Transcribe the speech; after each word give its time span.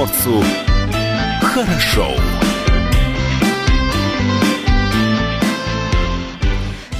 приморцу 0.00 0.42
хорошо. 1.42 2.08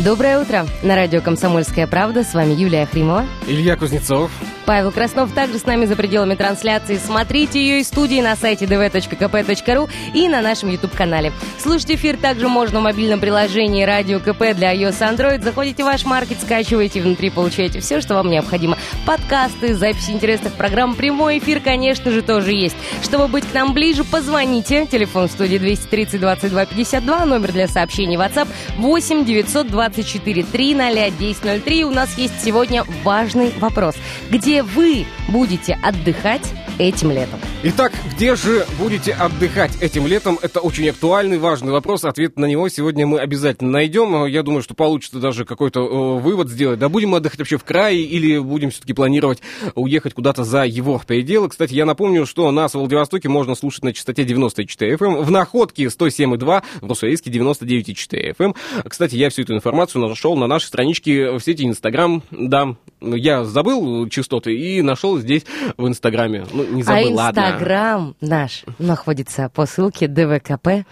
Доброе 0.00 0.40
утро. 0.40 0.66
На 0.82 0.96
радио 0.96 1.20
«Комсомольская 1.20 1.86
правда» 1.86 2.24
с 2.24 2.34
вами 2.34 2.52
Юлия 2.52 2.86
Хримова. 2.86 3.26
Илья 3.46 3.76
Кузнецов. 3.76 4.30
Павел 4.70 4.92
Краснов 4.92 5.32
также 5.32 5.58
с 5.58 5.66
нами 5.66 5.84
за 5.84 5.96
пределами 5.96 6.36
трансляции. 6.36 6.96
Смотрите 6.96 7.60
ее 7.60 7.80
из 7.80 7.88
студии 7.88 8.20
на 8.20 8.36
сайте 8.36 8.66
dv.kp.ru 8.66 9.90
и 10.14 10.28
на 10.28 10.40
нашем 10.42 10.70
YouTube-канале. 10.70 11.32
Слушать 11.58 11.90
эфир 11.90 12.16
также 12.16 12.46
можно 12.46 12.78
в 12.78 12.84
мобильном 12.84 13.18
приложении 13.18 13.82
«Радио 13.82 14.20
КП» 14.20 14.54
для 14.54 14.72
iOS 14.72 14.90
и 14.90 15.12
Android. 15.12 15.42
Заходите 15.42 15.82
в 15.82 15.86
ваш 15.86 16.04
маркет, 16.04 16.40
скачиваете, 16.40 17.00
внутри 17.00 17.30
получаете 17.30 17.80
все, 17.80 18.00
что 18.00 18.14
вам 18.14 18.30
необходимо. 18.30 18.78
Подкасты, 19.04 19.74
записи 19.74 20.12
интересных 20.12 20.52
программ, 20.52 20.94
прямой 20.94 21.38
эфир, 21.38 21.58
конечно 21.58 22.12
же, 22.12 22.22
тоже 22.22 22.52
есть. 22.52 22.76
Чтобы 23.02 23.26
быть 23.26 23.50
к 23.50 23.52
нам 23.52 23.74
ближе, 23.74 24.04
позвоните. 24.04 24.86
Телефон 24.86 25.26
в 25.26 25.32
студии 25.32 25.58
230 25.58 26.20
22 26.20 26.66
52, 26.66 27.24
номер 27.24 27.50
для 27.50 27.66
сообщений 27.66 28.14
WhatsApp 28.14 28.46
8 28.76 29.24
924 29.24 30.44
300 30.44 30.86
1003. 30.86 31.84
У 31.86 31.90
нас 31.90 32.16
есть 32.16 32.40
сегодня 32.40 32.84
важный 33.02 33.52
вопрос. 33.58 33.96
Где 34.30 34.59
вы 34.62 35.06
будете 35.28 35.78
отдыхать 35.82 36.52
этим 36.78 37.10
летом? 37.10 37.40
Итак, 37.62 37.92
где 38.14 38.36
же 38.36 38.66
будете 38.78 39.12
отдыхать 39.12 39.82
этим 39.82 40.06
летом? 40.06 40.38
Это 40.40 40.60
очень 40.60 40.88
актуальный, 40.88 41.36
важный 41.36 41.72
вопрос. 41.72 42.06
Ответ 42.06 42.38
на 42.38 42.46
него 42.46 42.70
сегодня 42.70 43.06
мы 43.06 43.20
обязательно 43.20 43.70
найдем. 43.70 44.24
Я 44.24 44.42
думаю, 44.42 44.62
что 44.62 44.72
получится 44.72 45.18
даже 45.18 45.44
какой-то 45.44 45.80
э, 45.80 46.20
вывод 46.20 46.48
сделать. 46.48 46.78
Да 46.78 46.88
будем 46.88 47.10
мы 47.10 47.18
отдыхать 47.18 47.38
вообще 47.38 47.58
в 47.58 47.64
крае 47.64 48.00
или 48.00 48.38
будем 48.38 48.70
все-таки 48.70 48.94
планировать 48.94 49.42
уехать 49.74 50.14
куда-то 50.14 50.42
за 50.42 50.64
его 50.64 50.98
пределы? 51.06 51.50
Кстати, 51.50 51.74
я 51.74 51.84
напомню, 51.84 52.24
что 52.24 52.50
нас 52.50 52.72
в 52.72 52.78
Владивостоке 52.78 53.28
можно 53.28 53.54
слушать 53.54 53.84
на 53.84 53.92
частоте 53.92 54.24
94 54.24 54.94
FM, 54.94 55.18
эм, 55.18 55.22
в 55.22 55.30
Находке 55.30 55.84
107,2, 55.84 56.62
в 56.80 56.88
Руссоейске 56.88 57.30
99,4 57.30 58.36
FM. 58.38 58.56
Кстати, 58.88 59.16
я 59.16 59.28
всю 59.28 59.42
эту 59.42 59.54
информацию 59.54 60.08
нашел 60.08 60.34
на 60.34 60.46
нашей 60.46 60.64
страничке 60.64 61.32
в 61.32 61.40
сети 61.40 61.66
Инстаграм. 61.66 62.22
Да, 62.30 62.76
я 63.02 63.44
забыл 63.44 64.08
частоты 64.08 64.54
и 64.54 64.80
нашел 64.80 65.18
здесь 65.18 65.44
в 65.76 65.86
Инстаграме. 65.86 66.46
Ну, 66.54 66.64
не 66.64 66.82
забыл, 66.82 67.12
а 67.12 67.24
ладно. 67.24 67.49
Инстаграм 67.50 68.16
наш 68.20 68.64
находится 68.78 69.48
по 69.48 69.66
ссылке 69.66 70.06
dvkp.ru. 70.06 70.84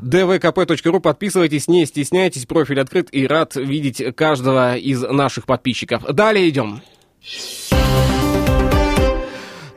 dvkp.ru. 0.00 1.00
Подписывайтесь, 1.00 1.68
не 1.68 1.86
стесняйтесь, 1.86 2.46
профиль 2.46 2.80
открыт 2.80 3.08
и 3.12 3.26
рад 3.26 3.56
видеть 3.56 4.14
каждого 4.16 4.76
из 4.76 5.02
наших 5.02 5.46
подписчиков. 5.46 6.04
Далее 6.04 6.48
идем. 6.48 6.82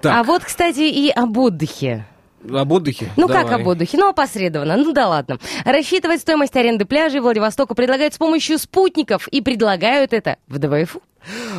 Так. 0.01 0.13
А 0.13 0.23
вот, 0.23 0.43
кстати, 0.43 0.81
и 0.81 1.09
об 1.09 1.37
отдыхе. 1.37 2.05
Об 2.53 2.71
отдыхе? 2.71 3.11
Ну 3.17 3.27
Давай. 3.27 3.43
как 3.43 3.53
об 3.53 3.67
отдыхе? 3.67 3.97
Ну 3.97 4.09
опосредованно. 4.09 4.77
Ну 4.77 4.91
да 4.93 5.07
ладно. 5.07 5.39
Рассчитывать 5.63 6.21
стоимость 6.21 6.55
аренды 6.55 6.85
пляжей 6.85 7.21
Владивостока 7.21 7.73
предлагают 7.73 8.13
с 8.13 8.17
помощью 8.17 8.59
спутников 8.59 9.27
и 9.29 9.41
предлагают 9.41 10.13
это 10.13 10.37
в 10.47 10.59
ДВФУ. 10.59 11.01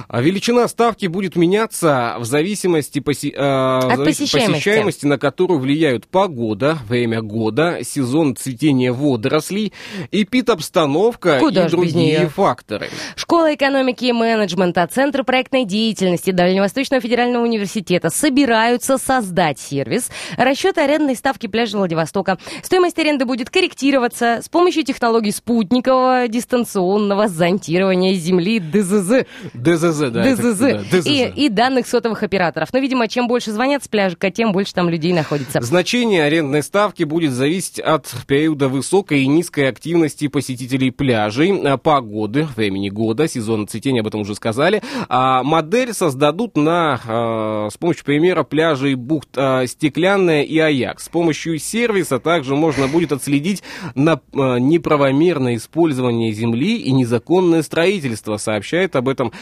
А 0.09 0.21
величина 0.21 0.69
ставки 0.69 1.07
будет 1.07 1.37
меняться 1.37 2.17
в 2.19 2.25
зависимости 2.25 3.01
поси... 3.01 3.31
э, 3.31 3.39
От 3.39 4.05
посещаемости. 4.05 4.53
посещаемости, 4.53 5.07
на 5.07 5.19
которую 5.19 5.61
влияют 5.61 6.07
погода, 6.07 6.79
время 6.89 7.23
года, 7.23 7.79
сезон 7.83 8.37
цветения 8.37 8.93
водорослей, 8.93 9.73
эпид-обстановка 10.13 11.39
и 11.39 11.51
другие 11.69 12.29
факторы. 12.29 12.89
Школа 13.17 13.55
экономики 13.55 14.05
и 14.07 14.13
менеджмента, 14.13 14.87
Центр 14.87 15.25
проектной 15.25 15.65
деятельности 15.65 16.31
Дальневосточного 16.31 17.01
федерального 17.01 17.43
университета 17.45 18.11
собираются 18.11 18.99
создать 18.99 19.59
сервис 19.59 20.11
расчета 20.37 20.85
арендной 20.85 21.17
ставки 21.17 21.47
пляжа 21.47 21.79
Владивостока. 21.79 22.39
Стоимость 22.63 22.99
аренды 22.99 23.25
будет 23.25 23.51
корректироваться 23.51 24.41
с 24.43 24.49
помощью 24.49 24.85
технологий 24.85 25.33
спутникового 25.33 26.29
дистанционного 26.29 27.29
зонтирования 27.29 28.15
Земли 28.15 28.61
ДЗЗ. 28.61 29.27
ДЗЗ, 29.57 30.11
да. 30.11 30.35
ДЗЗ. 30.35 30.63
Это, 30.63 30.85
да, 30.91 30.99
ДЗЗ. 30.99 31.07
И, 31.07 31.33
и 31.37 31.49
данных 31.49 31.87
сотовых 31.87 32.23
операторов. 32.23 32.73
Но, 32.73 32.79
видимо, 32.79 33.09
чем 33.09 33.29
больше 33.29 33.53
звонят 33.53 33.85
с 33.85 33.89
пляжика, 33.89 34.31
тем 34.31 34.53
больше 34.53 34.75
там 34.75 34.89
людей 34.89 35.13
находится. 35.13 35.61
Значение 35.61 36.25
арендной 36.25 36.63
ставки 36.63 37.05
будет 37.05 37.33
зависеть 37.33 37.79
от 37.79 38.07
периода 38.27 38.69
высокой 38.69 39.23
и 39.23 39.27
низкой 39.27 39.69
активности 39.69 40.29
посетителей 40.29 40.91
пляжей, 40.91 41.53
а, 41.65 41.77
погоды, 41.77 42.49
времени 42.57 42.89
года, 42.89 43.29
сезона 43.29 43.67
цветения, 43.67 44.01
об 44.01 44.07
этом 44.07 44.21
уже 44.21 44.35
сказали. 44.35 44.83
А 45.09 45.43
модель 45.43 45.93
создадут 45.93 46.57
на, 46.57 47.01
а, 47.07 47.69
с 47.71 47.77
помощью 47.77 48.05
примера 48.05 48.43
пляжей 48.43 48.95
бухт 48.95 49.31
а, 49.37 49.67
Стеклянная 49.67 50.43
и 50.43 50.59
Аяк. 50.59 51.01
С 51.01 51.09
помощью 51.09 51.59
сервиса 51.59 52.19
также 52.19 52.55
можно 52.55 52.89
будет 52.89 53.13
отследить 53.13 53.63
на 53.95 54.21
неправомерное 54.33 55.57
использование 55.57 56.33
земли 56.33 56.77
и 56.77 56.93
незаконное 56.93 57.63
строительство, 57.63 58.37
сообщает 58.37 58.97
об 58.97 59.09
этом 59.09 59.33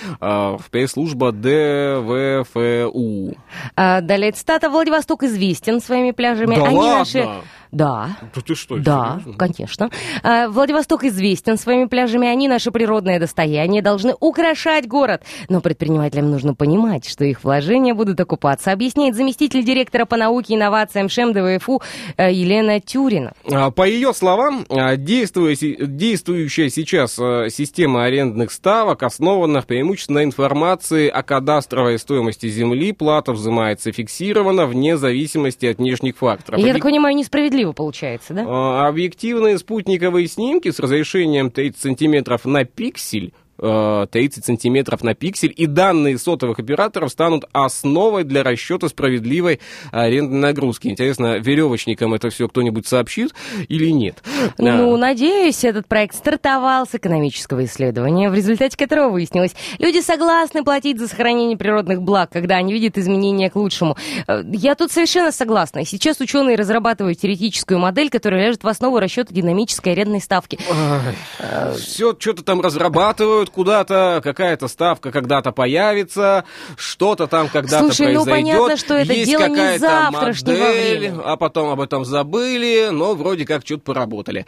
пресс-служба 0.70 1.32
ДВФУ. 1.32 3.36
А, 3.76 4.00
далее 4.00 4.32
цитата. 4.32 4.70
Владивосток 4.70 5.22
известен 5.24 5.80
своими 5.80 6.12
пляжами. 6.12 6.54
Да 6.56 6.64
Они 6.64 6.76
ладно? 6.76 6.98
наши 6.98 7.28
да. 7.74 8.16
Да 8.34 8.40
ты 8.40 8.54
что? 8.54 8.78
Да, 8.78 9.18
серьезно? 9.20 9.38
конечно. 9.38 9.90
А, 10.22 10.48
Владивосток 10.48 11.04
известен 11.04 11.58
своими 11.58 11.86
пляжами, 11.86 12.28
они 12.28 12.48
наше 12.48 12.70
природное 12.70 13.18
достояние, 13.18 13.82
должны 13.82 14.14
украшать 14.20 14.86
город. 14.86 15.22
Но 15.48 15.60
предпринимателям 15.60 16.30
нужно 16.30 16.54
понимать, 16.54 17.08
что 17.08 17.24
их 17.24 17.42
вложения 17.42 17.94
будут 17.94 18.20
окупаться, 18.20 18.72
объясняет 18.72 19.16
заместитель 19.16 19.64
директора 19.64 20.04
по 20.04 20.16
науке 20.16 20.54
и 20.54 20.56
инновациям 20.56 21.08
ШЕМ 21.08 21.32
ДВФУ 21.32 21.82
э, 22.16 22.32
Елена 22.32 22.80
Тюрина. 22.80 23.32
А, 23.50 23.70
по 23.70 23.86
ее 23.86 24.14
словам, 24.14 24.66
а, 24.68 24.96
действующая 24.96 26.70
сейчас 26.70 27.18
э, 27.18 27.48
система 27.50 28.04
арендных 28.04 28.52
ставок 28.52 29.02
основана 29.02 29.62
преимущественно 29.62 30.14
на 30.14 30.24
информации 30.24 31.08
о 31.08 31.22
кадастровой 31.24 31.98
стоимости 31.98 32.48
земли, 32.48 32.92
плата 32.92 33.32
взимается 33.32 33.90
фиксированно 33.90 34.66
вне 34.66 34.96
зависимости 34.96 35.66
от 35.66 35.78
внешних 35.78 36.16
факторов. 36.16 36.60
Я 36.60 36.72
так 36.72 36.82
понимаю, 36.82 37.16
несправедливо 37.16 37.63
красиво 37.64 37.72
получается, 37.72 38.34
да? 38.34 38.44
А, 38.46 38.88
объективные 38.88 39.58
спутниковые 39.58 40.28
снимки 40.28 40.70
с 40.70 40.78
разрешением 40.78 41.50
30 41.50 41.80
сантиметров 41.80 42.44
на 42.44 42.64
пиксель 42.64 43.32
30 43.58 44.38
э, 44.38 44.42
сантиметров 44.42 45.02
на 45.02 45.14
пиксель, 45.14 45.52
и 45.56 45.66
данные 45.66 46.18
сотовых 46.18 46.58
операторов 46.58 47.10
станут 47.10 47.44
основой 47.52 48.24
для 48.24 48.42
расчета 48.42 48.88
справедливой 48.88 49.60
арендной 49.92 50.40
нагрузки. 50.40 50.88
Интересно, 50.88 51.38
веревочникам 51.38 52.14
это 52.14 52.30
все 52.30 52.48
кто-нибудь 52.48 52.86
сообщит 52.86 53.34
или 53.68 53.90
нет? 53.90 54.22
Ну, 54.58 54.94
а. 54.94 54.98
надеюсь, 54.98 55.64
этот 55.64 55.86
проект 55.86 56.16
стартовал 56.16 56.86
с 56.86 56.94
экономического 56.94 57.64
исследования, 57.64 58.30
в 58.30 58.34
результате 58.34 58.76
которого 58.76 59.10
выяснилось, 59.10 59.54
люди 59.78 60.00
согласны 60.00 60.64
платить 60.64 60.98
за 60.98 61.08
сохранение 61.08 61.56
природных 61.56 62.02
благ, 62.02 62.30
когда 62.32 62.56
они 62.56 62.72
видят 62.72 62.98
изменения 62.98 63.50
к 63.50 63.56
лучшему. 63.56 63.96
Э, 64.26 64.42
я 64.52 64.74
тут 64.74 64.92
совершенно 64.92 65.32
согласна. 65.32 65.84
Сейчас 65.84 66.20
ученые 66.20 66.56
разрабатывают 66.56 67.18
теоретическую 67.18 67.78
модель, 67.78 68.10
которая 68.10 68.46
ляжет 68.46 68.64
в 68.64 68.68
основу 68.68 68.98
расчета 68.98 69.32
динамической 69.32 69.92
арендной 69.92 70.20
ставки. 70.20 70.58
Ой, 70.68 71.76
все 71.76 72.14
что-то 72.18 72.42
там 72.42 72.60
разрабатывают, 72.60 73.43
планируют 73.44 73.50
куда-то, 73.50 74.20
какая-то 74.22 74.68
ставка 74.68 75.10
когда-то 75.10 75.52
появится, 75.52 76.44
что-то 76.76 77.26
там 77.26 77.48
когда-то 77.48 77.86
Слушай, 77.86 78.14
произойдет. 78.14 78.26
ну 78.26 78.30
понятно, 78.30 78.76
что 78.76 78.94
это 78.94 79.12
Есть 79.12 79.30
дело 79.30 79.46
не 79.48 79.78
завтрашнего 79.78 80.58
модель, 80.58 80.98
времени. 80.98 81.22
а 81.24 81.36
потом 81.36 81.70
об 81.70 81.80
этом 81.80 82.04
забыли, 82.04 82.88
но 82.90 83.14
вроде 83.14 83.44
как 83.46 83.64
что-то 83.64 83.82
поработали. 83.82 84.46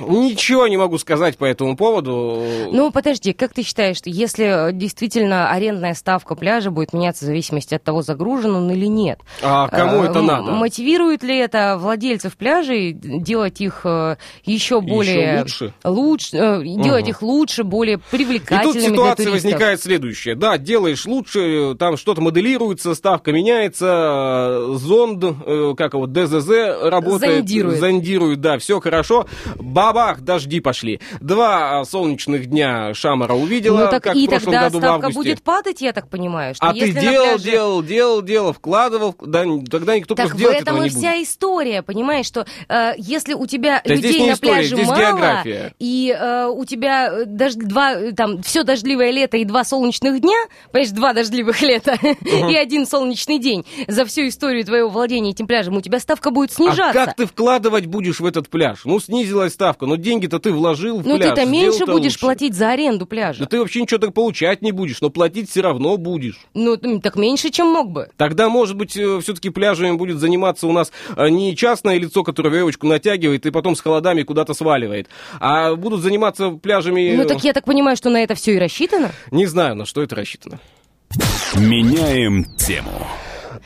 Ничего 0.00 0.66
не 0.68 0.76
могу 0.76 0.98
сказать 0.98 1.36
по 1.36 1.44
этому 1.44 1.76
поводу. 1.76 2.42
Ну, 2.70 2.90
подожди, 2.90 3.32
как 3.32 3.52
ты 3.52 3.62
считаешь, 3.62 3.98
если 4.04 4.70
действительно 4.72 5.50
арендная 5.50 5.94
ставка 5.94 6.34
пляжа 6.34 6.70
будет 6.70 6.92
меняться 6.92 7.24
в 7.24 7.26
зависимости 7.26 7.74
от 7.74 7.82
того, 7.82 8.02
загружен 8.02 8.54
он 8.54 8.70
или 8.70 8.86
нет? 8.86 9.20
А 9.42 9.68
кому 9.68 10.02
это 10.02 10.22
надо? 10.22 10.52
Мотивирует 10.52 11.22
ли 11.22 11.36
это 11.38 11.76
владельцев 11.78 12.36
пляжей 12.36 12.92
делать 12.92 13.60
их 13.60 13.82
э, 13.84 14.16
еще 14.44 14.80
более... 14.80 15.44
Еще 15.44 15.64
лучше? 15.64 15.74
Лучше, 15.84 16.36
э, 16.36 16.62
делать 16.62 17.04
угу. 17.04 17.10
их 17.10 17.22
лучше, 17.22 17.64
более 17.64 17.98
привлекательными 17.98 18.78
И 18.78 18.80
тут 18.80 18.82
ситуация 18.82 19.30
возникает 19.30 19.82
следующая. 19.82 20.34
Да, 20.34 20.58
делаешь 20.58 21.06
лучше, 21.06 21.74
там 21.78 21.96
что-то 21.96 22.20
моделируется, 22.20 22.94
ставка 22.94 23.32
меняется, 23.32 24.74
зонд, 24.74 25.24
как 25.76 25.94
его, 25.94 26.06
ДЗЗ 26.06 26.82
работает. 26.82 27.38
Зондирует. 27.38 27.80
Зондирует, 27.80 28.40
да, 28.40 28.58
все 28.58 28.80
хорошо. 28.80 29.26
Ба 29.56 29.87
бабах, 29.92 30.20
дожди 30.20 30.60
пошли. 30.60 31.00
Два 31.20 31.80
а, 31.80 31.84
солнечных 31.84 32.46
дня 32.46 32.92
Шамара 32.94 33.34
увидела, 33.34 33.84
ну 33.84 33.90
так 33.90 34.02
как 34.02 34.16
и 34.16 34.26
в 34.26 34.30
прошлом 34.30 34.44
тогда 34.52 34.60
году 34.64 34.78
в 34.78 34.80
ставка 34.80 35.06
августе. 35.06 35.18
будет 35.18 35.42
падать, 35.42 35.80
я 35.80 35.92
так 35.92 36.08
понимаю. 36.08 36.54
Что 36.54 36.66
А 36.66 36.72
ты 36.74 36.92
делал, 36.92 37.36
пляже- 37.36 37.42
делал, 37.42 37.82
делал, 37.82 38.22
делал, 38.22 38.52
вкладывал, 38.52 39.14
да, 39.20 39.44
тогда 39.70 39.96
никто 39.96 40.14
Так 40.14 40.26
просто 40.26 40.36
в 40.36 40.40
делать 40.40 40.56
этом 40.62 40.74
этого 40.76 40.86
и 40.86 40.88
не 40.90 40.94
будет. 40.94 40.98
вся 40.98 41.22
история, 41.22 41.82
понимаешь, 41.82 42.26
что 42.26 42.46
э, 42.68 42.92
если 42.98 43.34
у 43.34 43.46
тебя 43.46 43.80
Да 43.84 43.94
людей 43.94 44.26
на 44.26 44.32
история, 44.34 44.54
пляже 44.68 44.76
мало, 44.76 44.96
география. 44.98 45.74
и 45.78 46.14
э, 46.18 46.46
у 46.46 46.64
тебя 46.64 47.08
э, 47.12 47.24
дож- 47.24 47.54
два, 47.56 47.92
э, 47.94 48.12
там, 48.12 48.42
все 48.42 48.62
дождливое 48.64 49.10
лето 49.10 49.36
и 49.36 49.44
два 49.44 49.64
солнечных 49.64 50.20
дня, 50.20 50.36
понимаешь, 50.72 50.92
два 50.92 51.12
дождливых 51.12 51.60
лета 51.62 51.96
и 52.02 52.54
один 52.54 52.86
солнечный 52.86 53.38
день 53.38 53.64
за 53.86 54.04
всю 54.04 54.28
историю 54.28 54.64
твоего 54.64 54.88
владения 54.88 55.30
этим 55.30 55.46
пляжем, 55.46 55.76
у 55.76 55.80
тебя 55.80 55.98
ставка 56.00 56.30
будет 56.30 56.50
А 56.50 56.54
снижаться. 56.54 56.92
как 57.06 57.16
ты 57.16 57.26
вкладывать 57.26 57.86
будешь 57.86 58.20
в 58.20 58.26
этот 58.26 58.48
пляж? 58.48 58.80
Ну, 58.84 58.98
снизилась 59.00 59.52
ставка, 59.54 59.77
но 59.86 59.96
деньги-то 59.96 60.38
ты 60.38 60.52
вложил 60.52 61.00
в 61.00 61.06
ну 61.06 61.16
пляж. 61.16 61.30
ты-то 61.30 61.46
меньше 61.46 61.86
будешь 61.86 62.12
лучше. 62.12 62.20
платить 62.20 62.54
за 62.54 62.70
аренду 62.70 63.06
пляжа. 63.06 63.40
Да 63.40 63.46
ты 63.46 63.58
вообще 63.58 63.82
ничего 63.82 63.98
так 63.98 64.14
получать 64.14 64.62
не 64.62 64.72
будешь, 64.72 65.00
но 65.00 65.10
платить 65.10 65.50
все 65.50 65.60
равно 65.60 65.96
будешь. 65.96 66.40
Ну, 66.54 66.76
так 67.00 67.16
меньше, 67.16 67.50
чем 67.50 67.68
мог 67.68 67.90
бы. 67.90 68.08
Тогда, 68.16 68.48
может 68.48 68.76
быть, 68.76 68.92
все-таки 68.92 69.50
пляжами 69.50 69.96
будет 69.96 70.18
заниматься 70.18 70.66
у 70.66 70.72
нас 70.72 70.92
э, 71.16 71.28
не 71.28 71.56
частное 71.56 71.98
лицо, 71.98 72.22
которое 72.22 72.50
веревочку 72.50 72.86
натягивает 72.86 73.46
и 73.46 73.50
потом 73.50 73.76
с 73.76 73.80
холодами 73.80 74.22
куда-то 74.22 74.54
сваливает, 74.54 75.08
а 75.40 75.74
будут 75.74 76.02
заниматься 76.02 76.50
пляжами... 76.50 77.14
Ну, 77.16 77.24
так 77.26 77.42
я 77.44 77.52
так 77.52 77.64
понимаю, 77.64 77.96
что 77.96 78.10
на 78.10 78.22
это 78.22 78.34
все 78.34 78.54
и 78.54 78.58
рассчитано? 78.58 79.12
Не 79.30 79.46
знаю, 79.46 79.74
на 79.76 79.86
что 79.86 80.02
это 80.02 80.16
рассчитано. 80.16 80.60
Меняем 81.56 82.44
тему. 82.56 83.06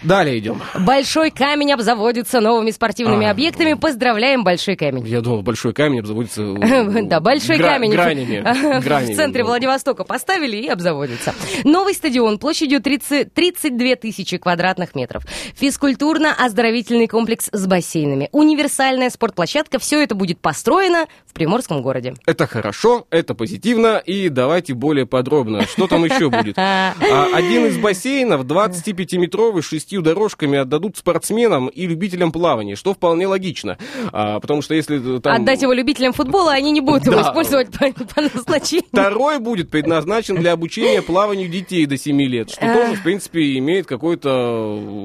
Далее 0.03 0.39
идем. 0.39 0.61
Большой 0.81 1.31
камень 1.31 1.73
обзаводится 1.73 2.41
новыми 2.41 2.71
спортивными 2.71 3.27
А. 3.27 3.31
объектами. 3.31 3.75
Поздравляем, 3.75 4.43
Большой 4.45 4.77
камень. 4.77 5.07
Я 5.07 5.21
думал, 5.21 5.43
большой 5.43 5.73
камень 5.73 6.01
обзаводится... 6.01 6.43
э, 6.43 7.03
Да, 7.13 7.21
большой 7.21 7.59
камень 7.59 7.91
Гранями. 7.93 8.43
в 9.13 9.17
центре. 9.17 9.45
Владивостока 9.45 10.05
поставили 10.05 10.57
и 10.57 10.69
обзаводится. 10.69 11.35
Новый 11.65 11.95
стадион 11.95 12.39
площадью 12.39 12.81
30 12.83 13.33
32 13.33 13.97
тысячи 13.97 14.39
квадратных 14.39 14.95
метров. 14.95 15.25
Физкультурно-оздоровительный 15.61 17.07
комплекс 17.07 17.49
с 17.53 17.67
бассейнами. 17.67 18.29
Универсальная 18.33 19.11
спортплощадка. 19.11 19.79
Все 19.79 20.03
это 20.03 20.15
будет 20.15 20.41
построено 20.41 21.07
в 21.27 21.33
Приморском 21.33 21.83
городе. 21.83 22.15
Это 22.27 22.47
хорошо, 22.47 23.07
это 23.11 23.35
позитивно, 23.35 23.99
и 24.05 24.29
давайте 24.29 24.75
более 24.75 25.07
подробно. 25.07 25.63
Что 25.67 25.87
там 25.87 26.05
еще 26.05 26.29
будет? 26.31 26.57
А, 26.63 26.95
Один 27.35 27.67
из 27.67 27.79
бассейнов, 27.79 28.45
25-метровый, 28.45 29.63
с 29.63 29.73
шестью 29.93 30.01
дорожками, 30.03 30.59
отдадут 30.59 30.97
спортсменам 30.97 31.67
и 31.69 31.87
любителям 31.87 32.33
плавания, 32.33 32.77
что 32.77 32.95
вполне 32.95 33.27
логично. 33.27 33.77
А, 34.13 34.41
Потому 34.41 34.63
что 34.63 34.75
если 34.75 35.19
там... 35.21 35.35
Отдать 35.43 35.61
его 35.61 35.73
любителям 35.75 36.15
футбола, 36.15 36.53
они 36.53 36.71
не 36.73 36.81
будут 36.81 37.05
его 37.05 37.17
Да. 37.17 37.23
использовать 37.29 37.69
по, 37.71 37.93
по 37.93 38.23
назначению. 38.23 38.87
Второй 38.91 39.39
будет 39.39 39.69
предназначен 39.71 40.37
для 40.37 40.53
обучения 40.53 41.03
плаванию 41.03 41.49
детей 41.51 41.85
до 41.85 41.99
7 41.99 42.21
лет, 42.23 42.51
что 42.51 42.61
тоже, 42.73 42.95
в 42.95 43.03
принципе, 43.03 43.59
имеет 43.59 43.87
какое-то 43.87 44.31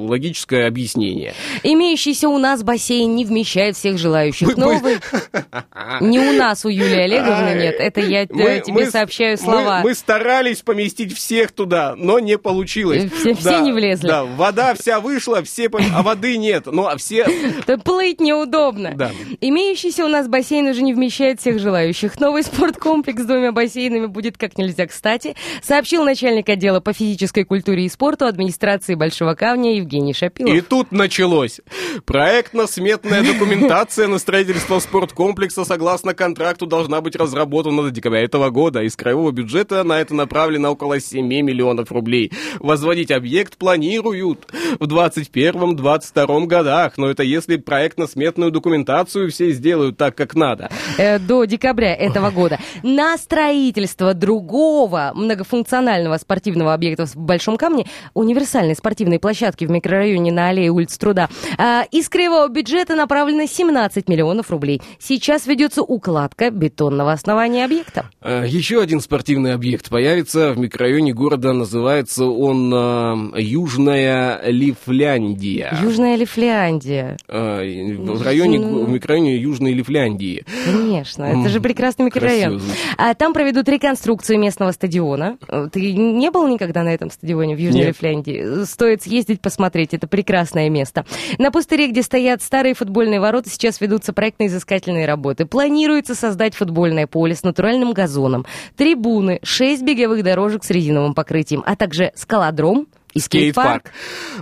логическое 0.07 0.67
объяснение. 0.67 1.33
Имеющийся 1.63 2.29
у 2.29 2.37
нас 2.37 2.63
бассейн 2.63 3.13
не 3.13 3.25
вмещает 3.25 3.75
всех 3.75 3.97
желающих. 3.97 4.47
Мы- 4.47 4.53
мы- 4.55 4.73
Новый... 4.73 4.97
Не 6.01 6.19
у 6.19 6.31
нас, 6.33 6.63
у 6.65 6.69
Юлии 6.69 6.99
Олеговны 7.01 7.59
нет. 7.59 7.75
Это 7.79 8.01
я 8.01 8.25
Мы- 8.29 8.61
тебе 8.65 8.85
мы- 8.85 8.91
сообщаю 8.91 9.31
мы- 9.31 9.37
слова. 9.43 9.81
Мы, 9.83 9.93
старались 9.95 10.61
поместить 10.61 11.13
всех 11.13 11.51
туда, 11.51 11.95
но 11.97 12.19
не 12.19 12.37
получилось. 12.37 13.11
Все- 13.11 13.33
все 13.33 13.59
не 13.59 13.71
влезли. 13.73 14.07
Да, 14.07 14.23
вода 14.23 14.73
вся 14.77 14.99
вышла, 14.99 15.43
все, 15.43 15.69
а 15.93 16.03
воды 16.03 16.37
нет. 16.37 16.65
Ну, 16.65 16.87
а 16.87 16.97
все... 16.97 17.25
Плыть 17.83 18.19
неудобно. 18.19 18.93
Да. 18.95 19.11
Имеющийся 19.41 20.05
у 20.05 20.07
нас 20.07 20.27
бассейн 20.27 20.67
уже 20.67 20.81
не 20.81 20.93
вмещает 20.93 21.39
всех 21.39 21.59
желающих. 21.59 22.19
Новый 22.19 22.43
спорткомплекс 22.43 23.21
с 23.21 23.25
двумя 23.25 23.51
бассейнами 23.51 24.07
будет 24.07 24.37
как 24.37 24.57
нельзя 24.57 24.87
кстати, 24.87 25.35
сообщил 25.61 26.03
начальник 26.03 26.49
отдела 26.49 26.79
по 26.79 26.93
физической 26.93 27.43
культуре 27.43 27.85
и 27.85 27.89
спорту 27.89 28.25
администрации 28.25 28.95
Большого 28.95 29.35
Камня 29.35 29.75
Евгений 29.75 30.13
Шапилов. 30.13 30.53
И 30.53 30.61
тут 30.61 30.91
началось. 30.91 31.61
Проектно-сметная 32.05 33.23
документация 33.23 34.07
на 34.07 34.19
строительство 34.19 34.79
спорткомплекса 34.79 35.65
согласно 35.65 36.13
контракту 36.13 36.65
должна 36.65 37.01
быть 37.01 37.15
разработана 37.15 37.83
до 37.83 37.91
декабря 37.91 38.23
этого 38.23 38.49
года. 38.49 38.83
Из 38.83 38.95
краевого 38.95 39.31
бюджета 39.31 39.83
на 39.83 39.99
это 39.99 40.15
направлено 40.15 40.71
около 40.71 40.99
7 40.99 41.25
миллионов 41.25 41.91
рублей. 41.91 42.31
Возводить 42.59 43.11
объект 43.11 43.57
планируют 43.57 44.47
в 44.79 44.83
2021-2022 44.83 46.45
годах. 46.45 46.97
Но 46.97 47.09
это 47.09 47.23
если 47.23 47.57
проектно-сметную 47.57 48.51
документацию 48.51 49.29
все 49.31 49.51
сделают 49.51 49.97
так, 49.97 50.15
как 50.15 50.35
надо. 50.35 50.69
э, 50.97 51.19
до 51.19 51.45
декабря 51.45 51.93
этого 51.95 52.31
года 52.31 52.59
на 52.83 53.17
строительство 53.17 54.13
другого 54.13 55.11
многофункционального 55.15 56.17
спортивного 56.17 56.73
объекта 56.73 57.05
в 57.05 57.15
Большом 57.15 57.57
Камне, 57.57 57.87
универсальной 58.13 58.75
спортивной 58.75 59.19
площадки 59.19 59.65
в 59.65 59.71
микрорайоне 59.71 60.31
на 60.31 60.49
аллее 60.49 60.69
улиц 60.71 60.97
Труда, 60.97 61.29
а, 61.57 61.83
из 61.91 62.09
краевого 62.09 62.47
бюджета 62.47 62.95
направлено 62.95 63.45
17 63.45 64.07
миллионов 64.09 64.49
рублей. 64.51 64.81
Сейчас 64.99 65.47
ведется 65.47 65.81
укладка 65.81 66.49
бетонного 66.51 67.11
основания 67.11 67.65
объекта. 67.65 68.09
Э, 68.21 68.43
Еще 68.47 68.81
один 68.81 69.01
спортивный 69.01 69.53
объект 69.53 69.89
появится 69.89 70.51
в 70.53 70.57
микрорайоне 70.57 71.13
города. 71.13 71.53
Называется 71.53 72.25
он 72.25 72.73
э, 72.73 73.41
Южная 73.41 74.41
Лифляндия. 74.49 75.77
Южная 75.81 76.15
Лифляндия. 76.15 77.17
Э, 77.27 77.59
В 77.97 78.21
районе, 78.23 78.59
Ну. 78.59 78.85
в 78.85 78.89
микрорайоне 78.89 79.37
Южной 79.37 79.73
Лифляндии. 79.73 80.45
Конечно, 80.65 81.23
это 81.23 81.49
же 81.49 81.59
прекрасный 81.61 82.05
микрорайон. 82.05 82.61
А 82.97 83.13
там 83.13 83.33
проведут 83.33 83.67
реконструкцию 83.69 84.39
местного 84.39 84.71
стадиона. 84.71 85.37
Э, 85.47 85.67
Ты 85.71 85.93
не 85.93 86.31
был 86.31 86.47
никогда 86.47 86.83
на 86.83 86.89
этом 86.93 87.09
стадионе 87.11 87.55
в 87.55 87.59
Южной 87.59 87.81
Нет. 87.81 87.87
Лифляндии? 87.89 88.65
Стоит 88.65 89.03
съездить 89.03 89.41
посмотреть, 89.41 89.93
это 89.93 90.07
прекрасное 90.07 90.69
место. 90.69 91.05
На 91.37 91.51
пустыре, 91.51 91.87
где 91.89 92.01
стоят 92.01 92.41
старые 92.41 92.73
футбольные 92.73 93.19
ворота, 93.19 93.49
сейчас 93.49 93.81
ведутся 93.81 94.13
проектно-изыскательные 94.13 95.05
работы. 95.05 95.45
Планируется 95.45 96.15
создать 96.15 96.55
футбольное 96.55 97.07
поле 97.07 97.35
с 97.35 97.43
натуральным 97.43 97.93
газоном, 97.93 98.45
трибуны, 98.75 99.39
шесть 99.43 99.83
беговых 99.83 100.23
дорожек 100.23 100.63
с 100.63 100.69
резиновым 100.69 101.13
покрытием, 101.13 101.63
а 101.65 101.75
также 101.75 102.11
скалодром 102.15 102.87
и 103.17 103.19
скейт-парк. 103.19 103.91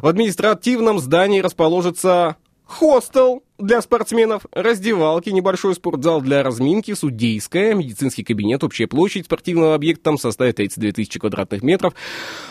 В 0.02 0.08
административном 0.08 1.00
здании 1.00 1.42
расположится 1.42 2.38
хостел 2.66 3.44
для 3.58 3.82
спортсменов, 3.82 4.46
раздевалки, 4.52 5.30
небольшой 5.30 5.76
спортзал 5.76 6.22
для 6.22 6.44
разминки, 6.44 6.94
судейская, 6.94 7.74
медицинский 7.74 8.24
кабинет, 8.24 8.64
общая 8.64 8.88
площадь 8.88 9.26
спортивного 9.26 9.76
объекта 9.76 10.06
там 10.06 10.18
составит 10.18 10.58
32 10.58 10.92
тысячи 10.92 11.20
квадратных 11.20 11.64
метров. 11.64 11.94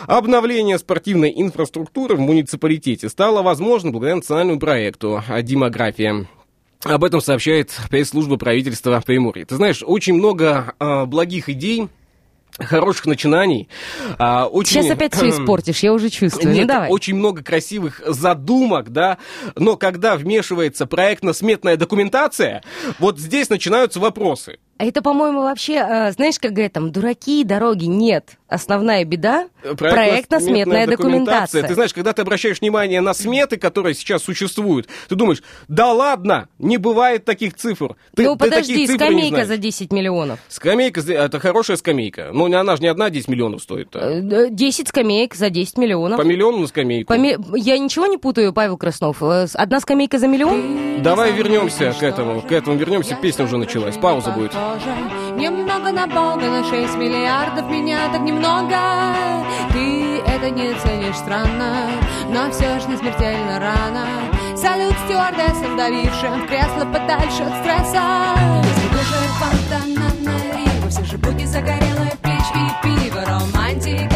Обновление 0.07 0.79
спортивной 0.79 1.33
инфраструктуры 1.35 2.15
в 2.15 2.19
муниципалитете 2.19 3.09
стало 3.09 3.43
возможно 3.43 3.91
благодаря 3.91 4.15
национальному 4.15 4.59
проекту 4.59 5.21
«Демография». 5.43 6.27
Об 6.83 7.03
этом 7.03 7.19
сообщает 7.19 7.75
пресс-служба 7.89 8.37
правительства 8.37 9.01
Приморья. 9.03 9.45
Ты 9.45 9.55
знаешь, 9.55 9.81
очень 9.83 10.13
много 10.13 10.75
э, 10.79 11.05
благих 11.05 11.49
идей, 11.49 11.89
хороших 12.59 13.05
начинаний. 13.05 13.67
а, 14.17 14.47
очень... 14.47 14.73
Сейчас 14.73 14.91
опять 14.91 15.13
все 15.13 15.29
испортишь, 15.31 15.79
я 15.79 15.93
уже 15.93 16.09
чувствую. 16.09 16.53
Нет, 16.53 16.63
ну 16.63 16.67
давай. 16.67 16.89
очень 16.89 17.15
много 17.15 17.43
красивых 17.43 18.01
задумок, 18.05 18.91
да, 18.91 19.17
но 19.55 19.77
когда 19.77 20.15
вмешивается 20.15 20.85
проектно-сметная 20.85 21.77
документация, 21.77 22.63
вот 22.99 23.19
здесь 23.19 23.49
начинаются 23.49 23.99
вопросы. 23.99 24.59
А 24.77 24.83
это, 24.85 25.01
по-моему, 25.01 25.43
вообще, 25.43 25.75
э, 25.75 26.11
знаешь, 26.11 26.37
как 26.37 26.51
говорят, 26.51 26.73
там, 26.73 26.91
дураки, 26.91 27.45
дороги 27.45 27.85
нет. 27.85 28.31
Основная 28.49 29.05
беда– 29.05 29.47
проектно-сметная 29.63 30.85
документация. 30.85 31.63
Ты 31.63 31.73
знаешь, 31.73 31.93
когда 31.93 32.11
ты 32.13 32.21
обращаешь 32.21 32.59
внимание 32.59 32.99
на 33.01 33.13
сметы, 33.13 33.57
которые 33.57 33.95
сейчас 33.95 34.23
существуют, 34.23 34.87
ты 35.07 35.15
думаешь, 35.15 35.41
да 35.67 35.93
ладно, 35.93 36.49
не 36.59 36.77
бывает 36.77 37.23
таких 37.25 37.55
цифр. 37.55 37.95
Ты, 38.15 38.23
ну, 38.23 38.35
ты 38.35 38.45
подожди, 38.45 38.85
скамейка 38.85 39.45
за 39.45 39.57
10 39.57 39.91
миллионов. 39.93 40.39
Скамейка, 40.49 41.01
это 41.11 41.39
хорошая 41.39 41.77
скамейка. 41.77 42.29
Ну, 42.33 42.45
она 42.53 42.75
же 42.75 42.81
не 42.81 42.89
одна 42.89 43.09
10 43.09 43.29
миллионов 43.29 43.61
стоит. 43.63 43.95
Э, 43.95 44.19
э, 44.21 44.49
10 44.49 44.89
скамеек 44.89 45.35
за 45.35 45.49
10 45.49 45.77
миллионов. 45.77 46.17
По 46.19 46.23
миллиону 46.23 46.59
на 46.59 46.67
скамейку. 46.67 47.07
По 47.07 47.17
ми- 47.17 47.37
Я 47.55 47.77
ничего 47.79 48.07
не 48.07 48.17
путаю, 48.17 48.53
Павел 48.53 48.77
Краснов. 48.77 49.23
Э, 49.23 49.47
Одна 49.53 49.79
скамейка 49.79 50.19
за 50.19 50.27
миллион? 50.27 51.01
Давай 51.01 51.31
вернемся 51.31 51.93
к 51.97 52.03
этому, 52.03 52.41
к 52.41 52.51
этому 52.51 52.75
вернемся, 52.77 53.15
песня 53.15 53.45
уже 53.45 53.57
началась, 53.57 53.95
пауза 53.97 54.31
будет. 54.31 54.51
Немного 55.35 55.91
на 55.91 56.07
на 56.07 56.63
6 56.63 56.97
миллиардов 56.97 57.69
меня 57.69 58.09
так 58.11 58.21
немного. 58.21 58.75
Ты 59.71 60.17
это 60.21 60.49
не 60.49 60.73
ценишь 60.79 61.17
странно, 61.17 61.91
но 62.29 62.49
все 62.51 62.79
ж 62.79 62.87
не 62.87 62.97
смертельно 62.97 63.59
рано. 63.59 64.07
Салют 64.55 64.95
стюардессам, 65.05 65.77
давившим 65.77 66.47
кресло 66.47 66.85
подальше 66.85 67.43
от 67.43 67.59
стресса. 67.59 68.01
Если 68.63 68.87
душе 68.89 69.21
фонтана 69.39 70.11
налево, 70.21 70.89
все 70.89 71.03
же 71.03 71.17
будни 71.19 71.45
загорелая 71.45 72.17
печь 72.23 72.51
и 72.55 72.87
пиво, 72.87 73.23
романтика 73.23 74.14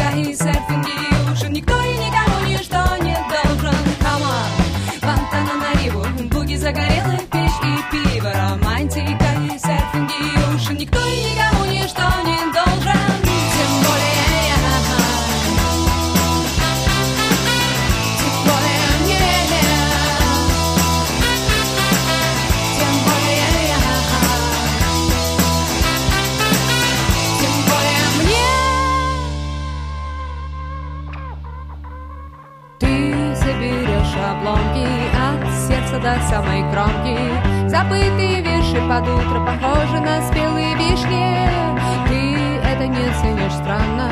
под 39.00 39.08
утро 39.08 39.40
Похожи 39.40 40.00
на 40.00 40.22
спелые 40.28 40.74
вишни. 40.74 41.36
Ты 42.08 42.68
это 42.68 42.86
не 42.86 43.12
ценишь 43.20 43.52
странно 43.52 44.10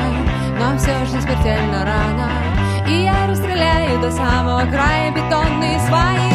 Но 0.59 0.77
все 0.77 1.05
же 1.05 1.21
смертельно 1.21 1.85
рано. 1.85 2.29
И 2.87 3.03
я 3.03 3.27
расстреляю 3.27 3.99
до 4.01 4.11
самого 4.11 4.61
края 4.71 5.11
Бетонные 5.11 5.79
сваи 5.81 6.28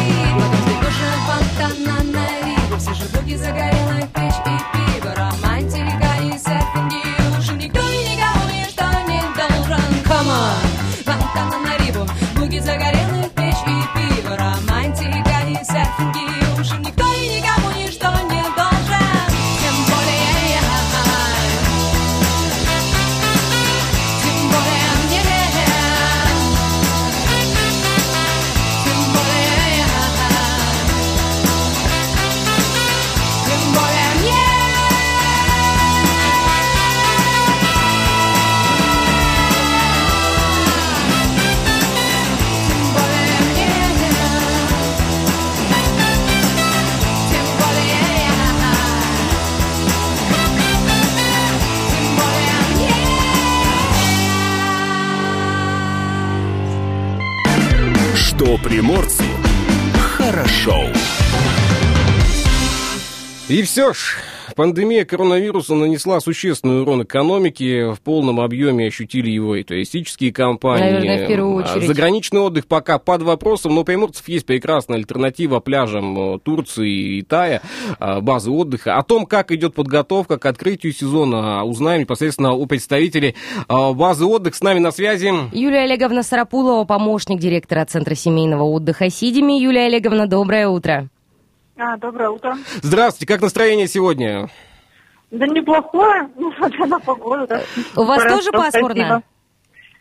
И 63.55 63.61
все 63.63 63.93
ж, 63.93 64.17
пандемия 64.57 65.05
коронавируса 65.05 65.75
нанесла 65.75 66.19
существенный 66.19 66.81
урон 66.81 67.03
экономике. 67.03 67.93
В 67.93 68.01
полном 68.01 68.41
объеме 68.41 68.87
ощутили 68.87 69.29
его 69.29 69.55
и 69.55 69.63
туристические 69.63 70.33
компании. 70.33 70.91
Наверное, 70.91 71.23
в 71.23 71.27
первую 71.29 71.65
А 71.65 71.71
очередь. 71.71 71.87
Заграничный 71.87 72.41
отдых 72.41 72.67
пока 72.67 72.99
под 72.99 73.21
вопросом, 73.21 73.75
но 73.75 73.81
у 73.81 73.83
приморцев 73.85 74.27
есть 74.27 74.45
прекрасная 74.45 74.97
альтернатива 74.97 75.61
пляжам 75.61 76.35
э, 76.35 76.39
Турции 76.39 77.19
и 77.19 77.21
Тая, 77.21 77.61
э, 77.97 78.19
базы 78.19 78.51
отдыха. 78.51 78.97
О 78.97 79.03
том, 79.03 79.25
как 79.25 79.53
идет 79.53 79.73
подготовка 79.73 80.37
к 80.37 80.45
открытию 80.45 80.91
сезона, 80.91 81.63
узнаем 81.63 82.01
непосредственно 82.01 82.51
у 82.51 82.65
представителей 82.65 83.35
э, 83.69 83.93
базы 83.93 84.25
отдых. 84.25 84.55
С 84.55 84.61
нами 84.63 84.79
на 84.79 84.91
связи. 84.91 85.31
Юлия 85.53 85.83
Олеговна 85.83 86.23
Сарапулова, 86.23 86.83
помощник 86.83 87.39
директора 87.39 87.85
Центра 87.85 88.15
семейного 88.15 88.63
отдыха 88.63 89.09
«Сидими». 89.09 89.53
Юлия 89.53 89.85
Олеговна, 89.85 90.27
доброе 90.27 90.67
утро. 90.67 91.09
А, 91.77 91.97
доброе 91.97 92.29
утро. 92.29 92.57
Здравствуйте, 92.81 93.31
как 93.31 93.41
настроение 93.41 93.87
сегодня? 93.87 94.49
Да 95.31 95.45
неплохое, 95.47 96.29
несмотря 96.37 96.85
на 96.85 96.99
погоду. 96.99 97.47
да. 97.47 97.61
У 97.95 98.03
вас 98.05 98.19
Хорошо, 98.21 98.37
тоже 98.37 98.51
пасмурно? 98.51 98.93
спасибо. 98.95 99.23